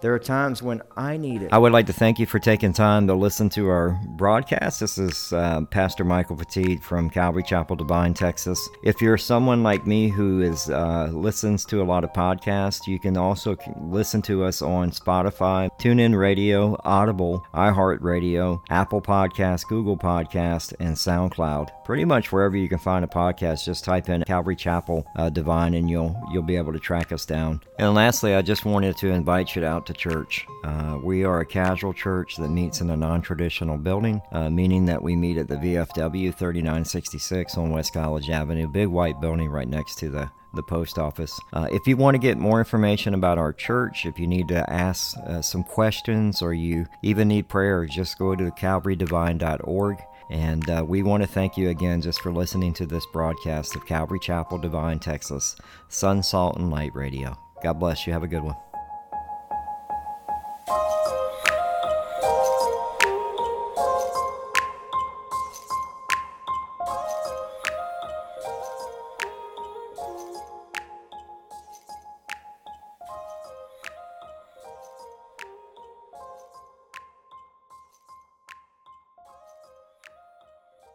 There 0.02 0.16
are 0.16 0.20
times 0.20 0.64
when 0.64 0.82
I 0.98 1.16
need 1.16 1.44
it. 1.44 1.54
I 1.54 1.60
would 1.60 1.72
like 1.72 1.86
to 1.86 1.94
thank 1.94 2.18
you 2.18 2.26
for 2.26 2.40
taking 2.40 2.74
time 2.74 3.06
to 3.06 3.14
listen 3.14 3.50
to 3.50 3.70
our 3.70 4.00
broadcast. 4.08 4.80
This 4.80 4.98
is 4.98 5.32
uh, 5.32 5.62
Pastor 5.70 6.04
Michael 6.04 6.36
Petit 6.36 6.78
from 6.78 7.08
Calvary 7.08 7.44
Chapel, 7.44 7.76
Devine, 7.76 8.16
Texas. 8.16 8.68
If 8.84 9.00
you're 9.00 9.20
someone 9.20 9.62
like 9.62 9.86
me 9.86 10.10
who 10.10 10.42
is 10.42 10.72
uh, 10.72 11.12
listens 11.14 11.66
to 11.66 11.84
a 11.84 11.86
lot 11.86 12.04
of 12.04 12.12
podcasts, 12.14 12.88
you 12.88 13.00
can 13.00 13.16
also 13.16 13.56
listen 13.80 14.24
to 14.24 14.44
us 14.44 14.64
on 14.64 14.90
Spotify, 14.90 15.70
TuneIn 15.80 16.18
Radio, 16.18 16.76
Audible, 16.84 17.46
iHeartRadio, 17.54 18.60
Apple 18.72 19.04
Podcast, 19.04 19.68
Google 19.68 19.98
Podcast, 19.98 20.74
and 20.80 20.96
SoundCloud. 20.96 21.70
Pretty 21.86 22.06
much 22.06 22.32
wherever 22.32 22.58
you 22.58 22.70
can 22.70 22.80
find 22.80 23.06
a 23.06 23.08
podcast, 23.08 23.66
just 23.66 23.84
type 23.84 24.10
in 24.10 24.24
Calvary 24.24 24.56
Chapel 24.56 25.06
uh, 25.18 25.30
Devine, 25.30 25.76
and 25.76 25.92
you'll 25.92 26.20
you'll 26.32 26.42
be 26.42 26.56
able 26.56 26.74
to 26.74 26.80
track 26.80 27.12
us 27.12 27.24
down. 27.24 27.62
And 27.78 27.94
lastly, 27.94 28.34
I 28.34 28.42
just 28.42 28.66
wanted 28.66 28.98
to 28.98 29.10
invite 29.10 29.56
you 29.56 29.64
out 29.64 29.86
to 29.86 29.91
church. 29.94 30.46
Uh, 30.64 31.00
we 31.04 31.24
are 31.24 31.40
a 31.40 31.46
casual 31.46 31.94
church 31.94 32.38
that 32.38 32.50
meets 32.50 32.82
in 32.82 32.90
a 32.90 32.98
non 32.98 33.22
traditional 33.22 33.78
building, 33.78 34.22
uh, 34.32 34.50
meaning 34.50 34.86
that 34.86 35.02
we 35.02 35.16
meet 35.16 35.38
at 35.38 35.48
the 35.48 35.56
VFW 35.56 36.34
3966 36.34 37.58
on 37.58 37.72
West 37.72 37.94
College 37.94 38.30
Avenue, 38.30 38.68
big 38.68 38.88
white 38.88 39.20
building 39.22 39.50
right 39.50 39.68
next 39.68 39.98
to 40.00 40.10
the 40.10 40.30
the 40.54 40.64
post 40.64 41.00
office. 41.00 41.40
Uh, 41.54 41.68
if 41.72 41.88
you 41.88 41.96
want 41.96 42.16
to 42.16 42.20
get 42.20 42.38
more 42.38 42.60
information 42.60 43.14
about 43.14 43.38
our 43.38 43.54
church, 43.54 44.06
if 44.06 44.20
you 44.20 44.28
need 44.28 44.48
to 44.50 44.70
ask 44.70 45.18
uh, 45.20 45.42
some 45.42 45.64
questions 45.64 46.42
or 46.42 46.54
you 46.54 46.86
even 47.04 47.28
need 47.28 47.48
prayer, 47.48 47.86
just 47.86 48.18
go 48.18 48.36
to 48.36 48.52
calvarydevine.org. 48.52 49.98
And 50.30 50.70
uh, 50.70 50.86
we 50.88 51.04
want 51.04 51.24
to 51.24 51.28
thank 51.28 51.58
you 51.58 51.70
again 51.70 52.02
just 52.02 52.22
for 52.22 52.32
listening 52.32 52.74
to 52.76 52.86
this 52.86 53.06
broadcast 53.12 53.76
of 53.76 53.86
Calvary 53.86 54.20
Chapel, 54.20 54.58
Devine, 54.58 55.00
Texas, 55.00 55.58
Sun, 55.90 56.24
Salt, 56.24 56.58
and 56.58 56.70
Light 56.70 56.96
Radio. 56.96 57.38
God 57.62 57.74
bless 57.74 58.08
you. 58.08 58.14
Have 58.14 58.24
a 58.24 58.28
good 58.28 58.44
one. 58.44 58.56